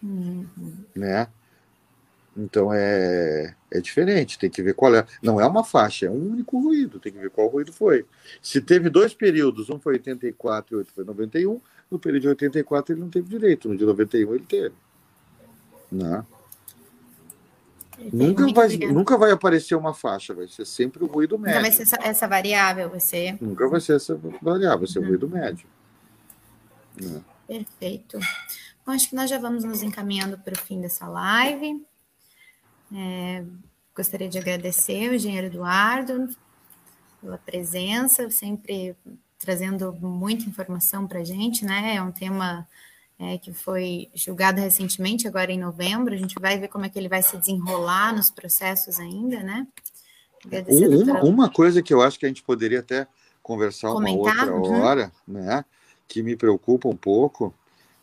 Uhum. 0.03 0.44
Né? 0.94 1.29
Então 2.37 2.73
é, 2.73 3.55
é 3.71 3.81
diferente, 3.81 4.38
tem 4.38 4.49
que 4.49 4.62
ver 4.62 4.75
qual 4.75 4.95
é. 4.95 5.05
Não 5.23 5.40
é 5.40 5.47
uma 5.47 5.64
faixa, 5.64 6.07
é 6.07 6.11
um 6.11 6.31
único 6.31 6.61
ruído, 6.61 7.01
tem 7.01 7.12
que 7.12 7.19
ver 7.19 7.31
qual 7.31 7.49
ruído 7.49 7.73
foi. 7.73 8.07
Se 8.40 8.61
teve 8.61 8.88
dois 8.88 9.12
períodos, 9.12 9.69
um 9.69 9.79
foi 9.79 9.95
84 9.95 10.75
e 10.75 10.79
outro 10.79 10.93
foi 10.95 11.05
91, 11.05 11.61
no 11.90 11.99
período 11.99 12.23
de 12.23 12.29
84 12.29 12.95
ele 12.95 13.01
não 13.01 13.11
teve 13.11 13.29
direito, 13.29 13.69
no 13.69 13.77
de 13.77 13.85
91 13.85 14.35
ele 14.35 14.45
teve. 14.45 14.75
Não. 15.90 16.11
Né? 16.11 16.25
Nunca 18.12 18.47
vai, 18.53 18.69
nunca 18.79 19.19
vai 19.19 19.31
aparecer 19.31 19.75
uma 19.75 19.93
faixa, 19.93 20.33
vai 20.33 20.49
ser 20.49 20.64
sempre 20.64 21.05
o 21.05 21.07
ruído 21.07 21.38
médio. 21.38 21.59
Nunca 21.59 21.69
vai 21.69 21.73
ser 21.73 21.83
essa, 21.83 21.99
essa 22.03 22.29
variável, 22.29 22.88
vai 22.88 23.01
ser. 23.01 23.37
Nunca 23.40 23.69
vai 23.69 23.81
ser 23.81 23.97
essa 23.97 24.19
variável, 24.40 24.79
vai 24.79 24.88
ser 24.88 25.01
uhum. 25.01 25.05
o 25.05 25.09
ruído 25.09 25.29
médio. 25.29 25.66
Né? 26.99 27.21
Perfeito. 27.47 28.19
Bom, 28.87 28.93
acho 28.93 29.11
que 29.11 29.14
nós 29.14 29.29
já 29.29 29.38
vamos 29.38 29.64
nos 29.64 29.83
encaminhando 29.83 30.38
para 30.38 30.55
o 30.55 30.59
fim 30.59 30.81
dessa 30.81 31.07
live. 31.07 31.85
É, 32.94 33.44
gostaria 33.94 34.29
de 34.29 34.38
agradecer 34.38 35.11
o 35.11 35.14
engenheiro 35.14 35.46
Eduardo 35.46 36.29
pela 37.20 37.38
presença, 37.38 38.31
sempre 38.31 38.96
trazendo 39.38 39.92
muita 39.92 40.44
informação 40.44 41.07
para 41.07 41.20
a 41.20 41.24
gente, 41.24 41.64
né? 41.64 41.96
É 41.96 42.03
um 42.03 42.12
tema 42.12 42.66
é, 43.18 43.38
que 43.38 43.53
foi 43.53 44.09
julgado 44.14 44.61
recentemente, 44.61 45.29
agora 45.29 45.53
em 45.53 45.59
novembro. 45.59 46.14
A 46.14 46.16
gente 46.16 46.35
vai 46.40 46.59
ver 46.59 46.68
como 46.68 46.85
é 46.85 46.88
que 46.88 46.98
ele 46.98 47.09
vai 47.09 47.22
se 47.22 47.37
desenrolar 47.37 48.14
nos 48.14 48.31
processos 48.31 48.98
ainda, 48.98 49.42
né? 49.42 49.66
Uma, 50.68 51.22
uma, 51.22 51.50
coisa 51.50 51.83
que 51.83 51.92
eu 51.92 52.00
acho 52.00 52.18
que 52.18 52.24
a 52.24 52.29
gente 52.29 52.42
poderia 52.42 52.81
até 52.81 53.07
conversar 53.42 53.92
Comentar, 53.92 54.48
uma 54.48 54.57
outra 54.57 54.72
uhum. 54.72 54.83
hora, 54.83 55.12
né? 55.29 55.64
Que 56.09 56.22
me 56.22 56.35
preocupa 56.35 56.88
um 56.88 56.96
pouco, 56.96 57.55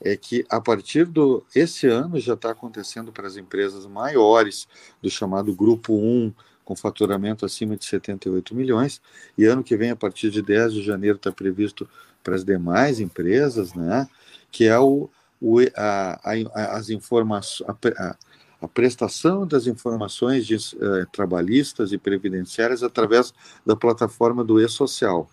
é 0.02 0.16
que 0.16 0.46
a 0.50 0.62
partir 0.62 1.06
do 1.06 1.44
esse 1.56 1.88
ano 1.88 2.20
já 2.20 2.34
está 2.34 2.52
acontecendo 2.52 3.12
para 3.12 3.28
as 3.28 3.36
empresas 3.36 3.86
maiores 3.86 4.68
do 5.02 5.10
chamado 5.10 5.54
grupo 5.54 5.94
1 5.94 6.34
com 6.64 6.76
faturamento 6.76 7.46
acima 7.46 7.78
de 7.78 7.86
78 7.86 8.54
milhões 8.54 9.02
e 9.38 9.46
ano 9.46 9.64
que 9.64 9.78
vem 9.78 9.90
a 9.90 9.96
partir 9.96 10.30
de 10.30 10.42
10 10.42 10.74
de 10.74 10.84
janeiro 10.84 11.16
está 11.16 11.32
previsto 11.32 11.90
para 12.24 12.36
as 12.36 12.44
demais 12.44 13.00
empresas, 13.00 13.74
né? 13.74 14.06
Que 14.52 14.66
é 14.66 14.78
o, 14.78 15.10
o 15.42 15.60
a, 15.76 16.20
a, 16.24 16.78
as 16.78 16.90
informações 16.90 17.70
a, 17.98 18.18
a, 18.62 18.68
prestação 18.68 19.48
das 19.48 19.66
informações 19.66 20.46
de, 20.46 20.56
eh, 20.56 21.06
trabalhistas 21.14 21.94
e 21.94 21.98
previdenciárias 21.98 22.84
através 22.84 23.34
da 23.66 23.78
plataforma 23.78 24.44
do 24.44 24.60
e-social. 24.60 25.30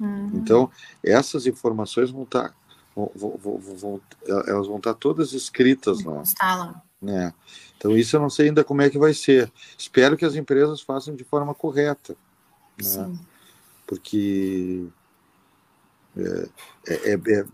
Uhum. 0.00 0.30
Então, 0.34 0.70
essas 1.02 1.46
informações 1.46 2.10
vão 2.10 2.22
estar 2.22 2.48
tá 2.48 2.54
vão, 2.94 3.10
vão, 3.14 3.58
vão, 3.58 4.00
elas 4.46 4.66
vão 4.66 4.76
estar 4.76 4.94
todas 4.94 5.32
escritas 5.32 6.02
lá. 6.02 6.22
Está 6.22 6.54
lá. 6.54 6.82
Né? 7.00 7.34
Então, 7.76 7.96
isso 7.96 8.16
eu 8.16 8.20
não 8.20 8.30
sei 8.30 8.48
ainda 8.48 8.64
como 8.64 8.82
é 8.82 8.88
que 8.88 8.98
vai 8.98 9.12
ser. 9.12 9.52
Espero 9.76 10.16
que 10.16 10.24
as 10.24 10.34
empresas 10.34 10.80
façam 10.80 11.14
de 11.14 11.24
forma 11.24 11.54
correta. 11.54 12.16
Né? 12.78 12.84
Sim. 12.84 13.20
Porque. 13.86 14.86
É, 16.16 16.48
é, 16.88 17.12
é, 17.12 17.14
é 17.14 17.44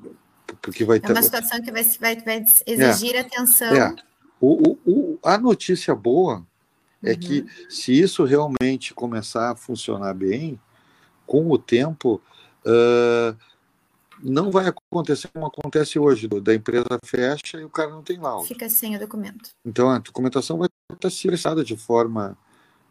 porque 0.61 0.85
vai 0.85 1.01
é 1.03 1.13
uma 1.13 1.23
situação 1.23 1.63
que 1.63 1.71
vai, 1.71 1.85
vai, 1.85 2.21
vai 2.21 2.45
exigir 2.67 3.15
é, 3.15 3.21
atenção. 3.21 3.73
É. 3.75 3.95
O, 4.41 4.77
o, 4.85 5.19
a 5.23 5.39
notícia 5.39 5.95
boa 5.95 6.47
é 7.03 7.13
uhum. 7.13 7.19
que 7.19 7.47
se 7.69 7.99
isso 7.99 8.25
realmente 8.25 8.93
começar 8.95 9.51
a 9.51 9.57
funcionar 9.57 10.15
bem, 10.15 10.61
com 11.27 11.49
o 11.51 11.59
tempo, 11.59 12.21
uh, 12.67 13.37
não 14.23 14.51
vai 14.51 14.67
acontecer 14.67 15.29
como 15.29 15.47
acontece 15.47 15.99
hoje, 15.99 16.29
da 16.29 16.55
empresa 16.55 16.99
fecha 17.05 17.59
e 17.59 17.65
o 17.65 17.71
cara 17.71 17.91
não 17.91 18.03
tem 18.03 18.19
laudo. 18.19 18.47
Fica 18.47 18.69
sem 18.69 18.97
o 18.97 18.99
documento. 18.99 19.51
Então 19.65 19.91
a 19.91 19.99
documentação 19.99 20.59
vai 20.59 20.69
estar 20.93 21.09
expressada 21.09 21.65
de 21.65 21.77
forma 21.77 22.37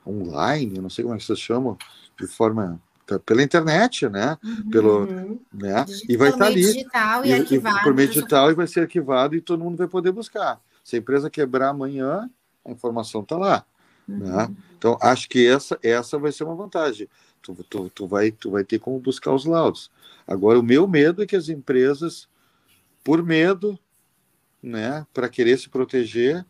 online, 0.06 0.80
não 0.80 0.90
sei 0.90 1.04
como 1.04 1.16
é 1.16 1.18
que 1.18 1.24
vocês 1.24 1.40
chamam, 1.40 1.78
de 2.20 2.28
forma 2.28 2.82
tá, 3.06 3.20
pela 3.20 3.44
internet, 3.44 4.08
né? 4.10 4.38
Uhum. 4.44 4.70
Pelo, 4.70 5.06
né? 5.54 5.86
e 6.08 6.18
vai 6.18 6.30
estar 6.30 6.48
ali 6.48 6.62
digital 6.62 7.26
e, 7.26 7.30
e 7.30 7.34
arquivado. 7.34 7.84
por 7.84 7.94
meio 7.94 8.10
digital 8.10 8.52
e 8.52 8.56
vai 8.56 8.68
ser 8.68 8.82
arquivado 8.82 9.36
e 9.36 9.42
todo 9.42 9.64
mundo 9.64 9.78
vai 9.78 9.88
poder 9.88 10.12
buscar. 10.12 10.60
Se 10.84 10.96
a 10.96 11.00
empresa 11.00 11.30
quebrar 11.30 11.70
amanhã, 11.70 12.30
a 12.66 12.72
informação 12.72 13.22
está 13.22 13.38
lá. 13.38 13.66
Né? 14.08 14.26
Uhum. 14.26 14.38
Né? 14.38 14.56
Então 14.78 14.98
acho 15.02 15.30
que 15.30 15.46
essa 15.46 15.78
essa 15.84 16.18
vai 16.18 16.32
ser 16.32 16.44
uma 16.44 16.56
vantagem. 16.56 17.08
Tu, 17.42 17.56
tu, 17.70 17.90
tu, 17.90 18.08
vai, 18.08 18.32
tu 18.32 18.52
vai 18.52 18.64
ter 18.64 18.80
como 18.80 19.00
buscar 19.00 19.34
os 19.34 19.46
laudos. 19.46 19.90
Agora, 20.28 20.60
o 20.60 20.64
meu 20.64 20.88
medo 20.88 21.24
é 21.24 21.26
que 21.26 21.36
as 21.36 21.50
empresas, 21.50 22.28
por 23.04 23.24
medo, 23.24 23.80
né, 24.62 25.06
para 25.14 25.30
querer 25.30 25.58
se 25.58 25.70
proteger, 25.70 26.46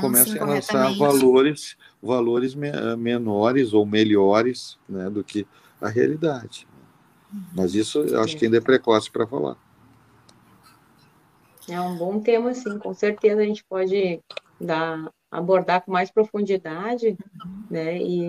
comecem 0.00 0.40
a 0.40 0.44
lançar 0.44 0.92
valores, 0.94 1.76
valores 2.02 2.54
menores 2.54 3.72
ou 3.72 3.86
melhores 3.86 4.78
né, 4.88 5.08
do 5.08 5.22
que 5.22 5.46
a 5.80 5.88
realidade. 5.88 6.66
Mas 7.54 7.74
isso 7.74 8.00
eu 8.00 8.20
acho 8.20 8.36
que 8.36 8.46
ainda 8.46 8.56
é 8.56 8.60
precoce 8.60 9.10
para 9.10 9.26
falar. 9.26 9.56
É 11.68 11.80
um 11.80 11.96
bom 11.96 12.20
tema, 12.20 12.52
sim. 12.52 12.78
Com 12.78 12.92
certeza 12.92 13.40
a 13.40 13.44
gente 13.44 13.64
pode 13.64 14.20
dar 14.60 15.10
abordar 15.30 15.82
com 15.82 15.92
mais 15.92 16.10
profundidade, 16.10 17.16
né? 17.70 17.98
E, 17.98 18.26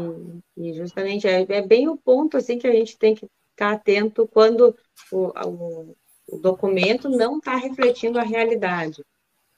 e 0.56 0.74
justamente 0.74 1.28
é, 1.28 1.42
é, 1.50 1.62
bem 1.62 1.88
o 1.90 1.98
ponto 1.98 2.38
assim 2.38 2.60
que 2.60 2.68
a 2.68 2.72
gente 2.72 2.98
tem 2.98 3.16
que 3.16 3.28
estar 3.52 3.72
atento 3.74 4.28
quando 4.28 4.76
o, 5.12 5.28
o, 5.48 5.96
o 6.28 6.38
documento 6.38 7.10
não 7.10 7.38
está 7.38 7.56
refletindo 7.56 8.20
a 8.20 8.24
realidade. 8.24 9.04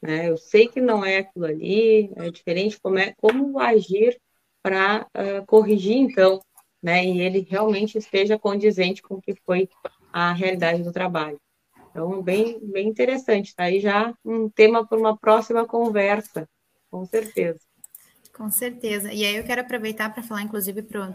Né? 0.01 0.29
Eu 0.29 0.37
sei 0.37 0.67
que 0.67 0.81
não 0.81 1.03
é 1.03 1.17
aquilo 1.19 1.45
ali, 1.45 2.11
é 2.15 2.29
diferente 2.29 2.79
como 2.79 2.97
é 2.97 3.13
como 3.17 3.59
agir 3.59 4.19
para 4.61 5.07
uh, 5.15 5.45
corrigir 5.45 5.97
então, 5.97 6.41
né? 6.81 7.05
E 7.05 7.21
ele 7.21 7.45
realmente 7.49 7.97
esteja 7.97 8.39
condizente 8.39 9.01
com 9.01 9.15
o 9.15 9.21
que 9.21 9.35
foi 9.45 9.69
a 10.11 10.31
realidade 10.31 10.83
do 10.83 10.91
trabalho. 10.91 11.39
Então, 11.89 12.21
bem, 12.21 12.59
bem 12.59 12.87
interessante. 12.87 13.49
Está 13.49 13.65
aí 13.65 13.79
já 13.79 14.13
um 14.25 14.49
tema 14.49 14.85
para 14.85 14.97
uma 14.97 15.17
próxima 15.17 15.65
conversa, 15.65 16.49
com 16.93 17.07
certeza. 17.07 17.59
Com 18.35 18.51
certeza. 18.51 19.11
E 19.11 19.25
aí 19.25 19.35
eu 19.35 19.43
quero 19.43 19.61
aproveitar 19.61 20.13
para 20.13 20.21
falar, 20.21 20.43
inclusive, 20.43 20.83
para 20.83 21.09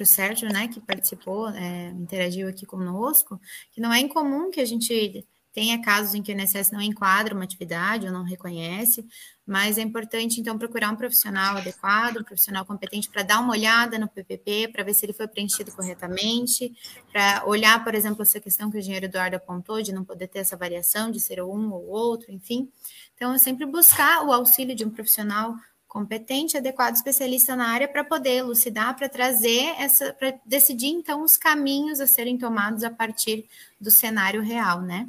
o 0.00 0.06
Sérgio, 0.06 0.48
né, 0.52 0.66
que 0.66 0.80
participou, 0.80 1.48
é, 1.50 1.90
interagiu 1.90 2.48
aqui 2.48 2.66
conosco, 2.66 3.40
que 3.70 3.80
não 3.80 3.92
é 3.92 4.00
incomum 4.00 4.50
que 4.50 4.60
a 4.60 4.64
gente 4.64 5.24
tenha 5.52 5.80
casos 5.82 6.14
em 6.14 6.22
que 6.22 6.32
o 6.32 6.38
INSS 6.38 6.70
não 6.70 6.80
enquadra 6.80 7.34
uma 7.34 7.44
atividade 7.44 8.06
ou 8.06 8.12
não 8.12 8.22
reconhece, 8.22 9.04
mas 9.46 9.78
é 9.78 9.82
importante, 9.82 10.40
então, 10.40 10.56
procurar 10.56 10.90
um 10.90 10.96
profissional 10.96 11.56
adequado, 11.56 12.18
um 12.18 12.24
profissional 12.24 12.64
competente 12.64 13.08
para 13.08 13.24
dar 13.24 13.40
uma 13.40 13.52
olhada 13.52 13.98
no 13.98 14.08
PPP, 14.08 14.68
para 14.68 14.84
ver 14.84 14.94
se 14.94 15.04
ele 15.04 15.12
foi 15.12 15.26
preenchido 15.26 15.72
corretamente, 15.72 16.72
para 17.10 17.42
olhar, 17.46 17.82
por 17.82 17.94
exemplo, 17.94 18.22
essa 18.22 18.38
questão 18.38 18.70
que 18.70 18.76
o 18.76 18.80
engenheiro 18.80 19.06
Eduardo 19.06 19.36
apontou, 19.36 19.82
de 19.82 19.92
não 19.92 20.04
poder 20.04 20.28
ter 20.28 20.38
essa 20.38 20.56
variação, 20.56 21.10
de 21.10 21.18
ser 21.18 21.42
um 21.42 21.72
ou 21.72 21.88
outro, 21.88 22.30
enfim. 22.30 22.70
Então, 23.14 23.34
é 23.34 23.38
sempre 23.38 23.66
buscar 23.66 24.24
o 24.24 24.32
auxílio 24.32 24.74
de 24.74 24.84
um 24.84 24.90
profissional 24.90 25.56
competente, 25.90 26.56
adequado, 26.56 26.94
especialista 26.94 27.56
na 27.56 27.66
área 27.66 27.88
para 27.88 28.04
poder 28.04 28.36
elucidar, 28.36 28.96
para 28.96 29.08
trazer 29.08 29.74
essa, 29.76 30.12
para 30.12 30.38
decidir 30.46 30.86
então 30.86 31.24
os 31.24 31.36
caminhos 31.36 31.98
a 31.98 32.06
serem 32.06 32.38
tomados 32.38 32.84
a 32.84 32.90
partir 32.90 33.48
do 33.80 33.90
cenário 33.90 34.40
real, 34.40 34.80
né? 34.80 35.08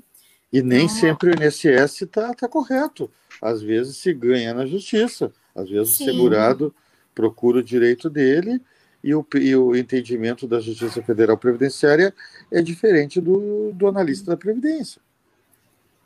E 0.51 0.61
nem 0.61 0.85
então, 0.85 0.95
sempre 0.95 1.29
o 1.29 1.33
INSS 1.33 2.01
está 2.01 2.33
tá 2.33 2.47
correto. 2.47 3.09
Às 3.41 3.61
vezes 3.61 3.97
se 3.97 4.13
ganha 4.13 4.53
na 4.53 4.65
justiça, 4.65 5.31
às 5.55 5.69
vezes 5.69 5.95
sim. 5.95 6.03
o 6.03 6.05
segurado 6.07 6.75
procura 7.15 7.59
o 7.59 7.63
direito 7.63 8.09
dele 8.09 8.61
e 9.03 9.15
o, 9.15 9.25
e 9.35 9.55
o 9.55 9.75
entendimento 9.75 10.47
da 10.47 10.59
Justiça 10.59 11.01
Federal 11.01 11.37
Previdenciária 11.37 12.13
é 12.51 12.61
diferente 12.61 13.19
do, 13.19 13.71
do 13.73 13.87
analista 13.87 14.31
da 14.31 14.37
Previdência. 14.37 15.01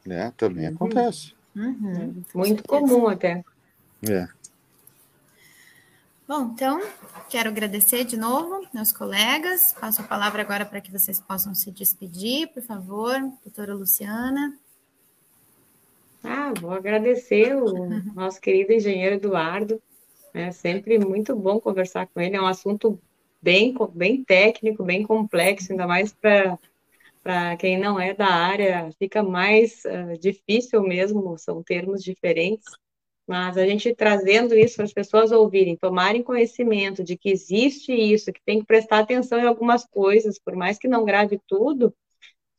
Né? 0.05 0.31
Também 0.37 0.67
uhum. 0.69 0.75
acontece. 0.75 1.33
Uhum. 1.55 2.23
Muito 2.33 2.63
comum 2.63 3.07
até. 3.07 3.43
É. 4.07 4.27
Bom, 6.27 6.51
então, 6.53 6.81
quero 7.29 7.49
agradecer 7.49 8.03
de 8.03 8.17
novo 8.17 8.67
meus 8.73 8.91
colegas. 8.91 9.75
Passo 9.79 10.01
a 10.01 10.05
palavra 10.05 10.41
agora 10.41 10.65
para 10.65 10.81
que 10.81 10.91
vocês 10.91 11.19
possam 11.19 11.53
se 11.53 11.69
despedir, 11.69 12.47
por 12.47 12.63
favor, 12.63 13.19
doutora 13.43 13.75
Luciana. 13.75 14.57
Ah, 16.23 16.51
vou 16.59 16.71
agradecer 16.71 17.55
o 17.55 17.89
nosso 18.15 18.41
querido 18.41 18.73
engenheiro 18.73 19.15
Eduardo. 19.15 19.79
É 20.33 20.51
sempre 20.51 20.97
muito 20.97 21.35
bom 21.35 21.59
conversar 21.59 22.07
com 22.07 22.19
ele. 22.19 22.35
É 22.35 22.41
um 22.41 22.47
assunto 22.47 22.99
bem, 23.39 23.75
bem 23.93 24.23
técnico, 24.23 24.83
bem 24.83 25.03
complexo, 25.03 25.71
ainda 25.71 25.85
mais 25.85 26.11
para 26.11 26.57
para 27.21 27.57
quem 27.57 27.79
não 27.79 27.99
é 27.99 28.13
da 28.13 28.27
área, 28.27 28.91
fica 28.99 29.23
mais 29.23 29.81
uh, 29.83 30.15
difícil 30.19 30.83
mesmo, 30.83 31.35
são 31.39 31.63
termos 31.63 32.03
diferentes. 32.03 32.63
Mas 33.27 33.57
a 33.57 33.65
gente 33.65 33.95
trazendo 33.95 34.55
isso 34.55 34.75
para 34.75 34.85
as 34.85 34.93
pessoas 34.93 35.31
ouvirem, 35.31 35.75
tomarem 35.75 36.21
conhecimento 36.21 37.03
de 37.03 37.17
que 37.17 37.29
existe 37.29 37.91
isso, 37.91 38.31
que 38.31 38.41
tem 38.45 38.59
que 38.59 38.65
prestar 38.65 38.99
atenção 38.99 39.39
em 39.39 39.45
algumas 39.47 39.83
coisas, 39.85 40.37
por 40.39 40.55
mais 40.55 40.77
que 40.77 40.87
não 40.87 41.03
grave 41.03 41.39
tudo, 41.47 41.93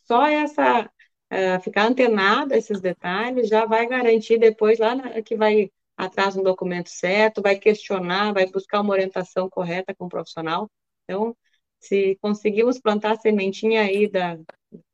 só 0.04 0.26
essa 0.26 0.90
uh, 1.32 1.60
ficar 1.62 1.86
antenado 1.86 2.54
a 2.54 2.56
esses 2.56 2.80
detalhes 2.80 3.48
já 3.48 3.64
vai 3.64 3.86
garantir 3.86 4.38
depois 4.38 4.78
lá 4.78 4.94
na, 4.94 5.22
que 5.22 5.36
vai 5.36 5.70
atrás 5.96 6.36
um 6.36 6.42
documento 6.42 6.90
certo, 6.90 7.42
vai 7.42 7.56
questionar, 7.56 8.32
vai 8.32 8.46
buscar 8.46 8.80
uma 8.80 8.92
orientação 8.92 9.48
correta 9.48 9.94
com 9.94 10.06
o 10.06 10.08
profissional. 10.08 10.70
Então, 11.04 11.34
se 11.80 12.18
conseguimos 12.20 12.78
plantar 12.78 13.12
a 13.12 13.20
sementinha 13.20 13.82
aí 13.82 14.08
da, 14.08 14.38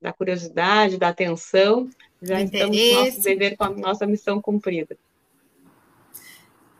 da 0.00 0.12
curiosidade, 0.12 0.98
da 0.98 1.08
atenção, 1.08 1.88
já 2.20 2.40
estamos 2.40 2.76
com 2.76 2.94
nosso 2.94 3.22
dever, 3.22 3.56
com 3.56 3.64
a 3.64 3.70
nossa 3.70 4.06
missão 4.06 4.40
cumprida. 4.40 4.96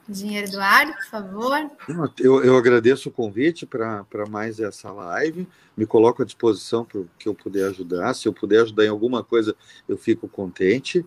Engenheiro 0.09 0.49
Eduardo, 0.49 0.93
por 0.95 1.05
favor. 1.07 1.71
Eu, 2.19 2.43
eu 2.43 2.57
agradeço 2.57 3.09
o 3.09 3.13
convite 3.13 3.65
para 3.65 4.27
mais 4.29 4.59
essa 4.59 4.91
live. 4.91 5.47
Me 5.77 5.87
coloco 5.87 6.23
à 6.23 6.25
disposição 6.25 6.85
para 6.85 7.01
o 7.01 7.09
que 7.19 7.29
eu 7.29 7.35
puder 7.35 7.69
ajudar. 7.69 8.13
Se 8.15 8.27
eu 8.27 8.33
puder 8.33 8.63
ajudar 8.63 8.85
em 8.85 8.89
alguma 8.89 9.23
coisa, 9.23 9.55
eu 9.89 9.97
fico 9.97 10.29
contente. 10.29 11.05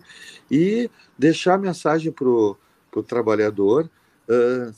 E 0.50 0.90
deixar 1.18 1.54
a 1.54 1.58
mensagem 1.58 2.10
para 2.10 2.28
o 2.28 2.56
trabalhador: 3.06 3.90
uh, 4.28 4.74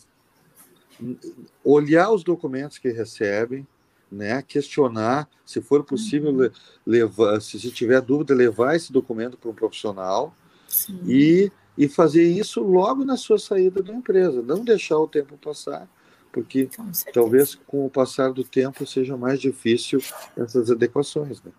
olhar 1.65 2.11
os 2.11 2.25
documentos 2.25 2.79
que 2.79 2.91
recebem, 2.91 3.67
né, 4.11 4.43
questionar, 4.43 5.29
se 5.45 5.61
for 5.61 5.85
possível, 5.85 6.31
uhum. 6.31 6.51
levar, 6.85 7.41
se, 7.41 7.61
se 7.61 7.71
tiver 7.71 8.01
dúvida, 8.01 8.35
levar 8.35 8.75
esse 8.75 8.93
documento 8.93 9.37
para 9.37 9.51
um 9.51 9.55
profissional 9.55 10.35
Sim. 10.67 11.01
e 11.07 11.53
e 11.79 11.89
fazer 11.89 12.25
isso 12.25 12.61
logo 12.61 13.05
na 13.05 13.17
sua 13.17 13.39
saída 13.39 13.81
da 13.81 13.95
empresa, 13.95 14.43
não 14.43 14.65
deixar 14.65 14.99
o 14.99 15.07
tempo 15.07 15.39
passar, 15.39 15.89
porque 16.33 16.69
com 16.77 16.91
talvez 17.13 17.55
com 17.55 17.87
o 17.87 17.91
passar 17.91 18.33
do 18.33 18.43
tempo 18.43 18.85
seja 18.85 19.17
mais 19.17 19.41
difícil 19.41 20.03
essas 20.37 20.73
adequações. 20.73 21.41
Né? 21.41 21.53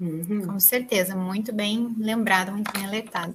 Uhum. 0.00 0.44
Com 0.44 0.58
certeza, 0.58 1.14
muito 1.14 1.52
bem 1.52 1.94
lembrado, 1.98 2.50
muito 2.50 2.72
bem 2.72 2.84
alertado. 2.84 3.34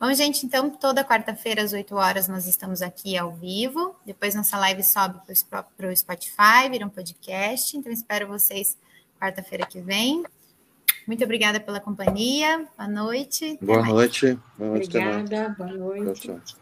Bom, 0.00 0.14
gente, 0.14 0.46
então 0.46 0.70
toda 0.70 1.04
quarta-feira 1.04 1.62
às 1.62 1.72
8 1.72 1.94
horas 1.94 2.28
nós 2.28 2.46
estamos 2.46 2.80
aqui 2.80 3.18
ao 3.18 3.32
vivo. 3.32 3.96
Depois 4.06 4.34
nossa 4.34 4.56
live 4.56 4.82
sobe 4.82 5.18
para 5.50 5.90
o 5.90 5.96
Spotify, 5.96 6.70
vira 6.70 6.86
um 6.86 6.88
podcast. 6.88 7.76
Então 7.76 7.92
espero 7.92 8.28
vocês 8.28 8.78
quarta-feira 9.20 9.66
que 9.66 9.80
vem. 9.80 10.24
Muito 11.06 11.24
obrigada 11.24 11.60
pela 11.60 11.80
companhia. 11.80 12.66
Boa 12.76 12.88
noite. 12.88 13.58
Boa 13.60 13.82
noite. 13.84 14.38
Boa 14.56 14.70
noite. 14.70 14.96
Obrigada. 14.96 15.54
Boa 15.56 15.72
noite. 15.72 16.20
Tchau, 16.22 16.40
tchau. 16.44 16.59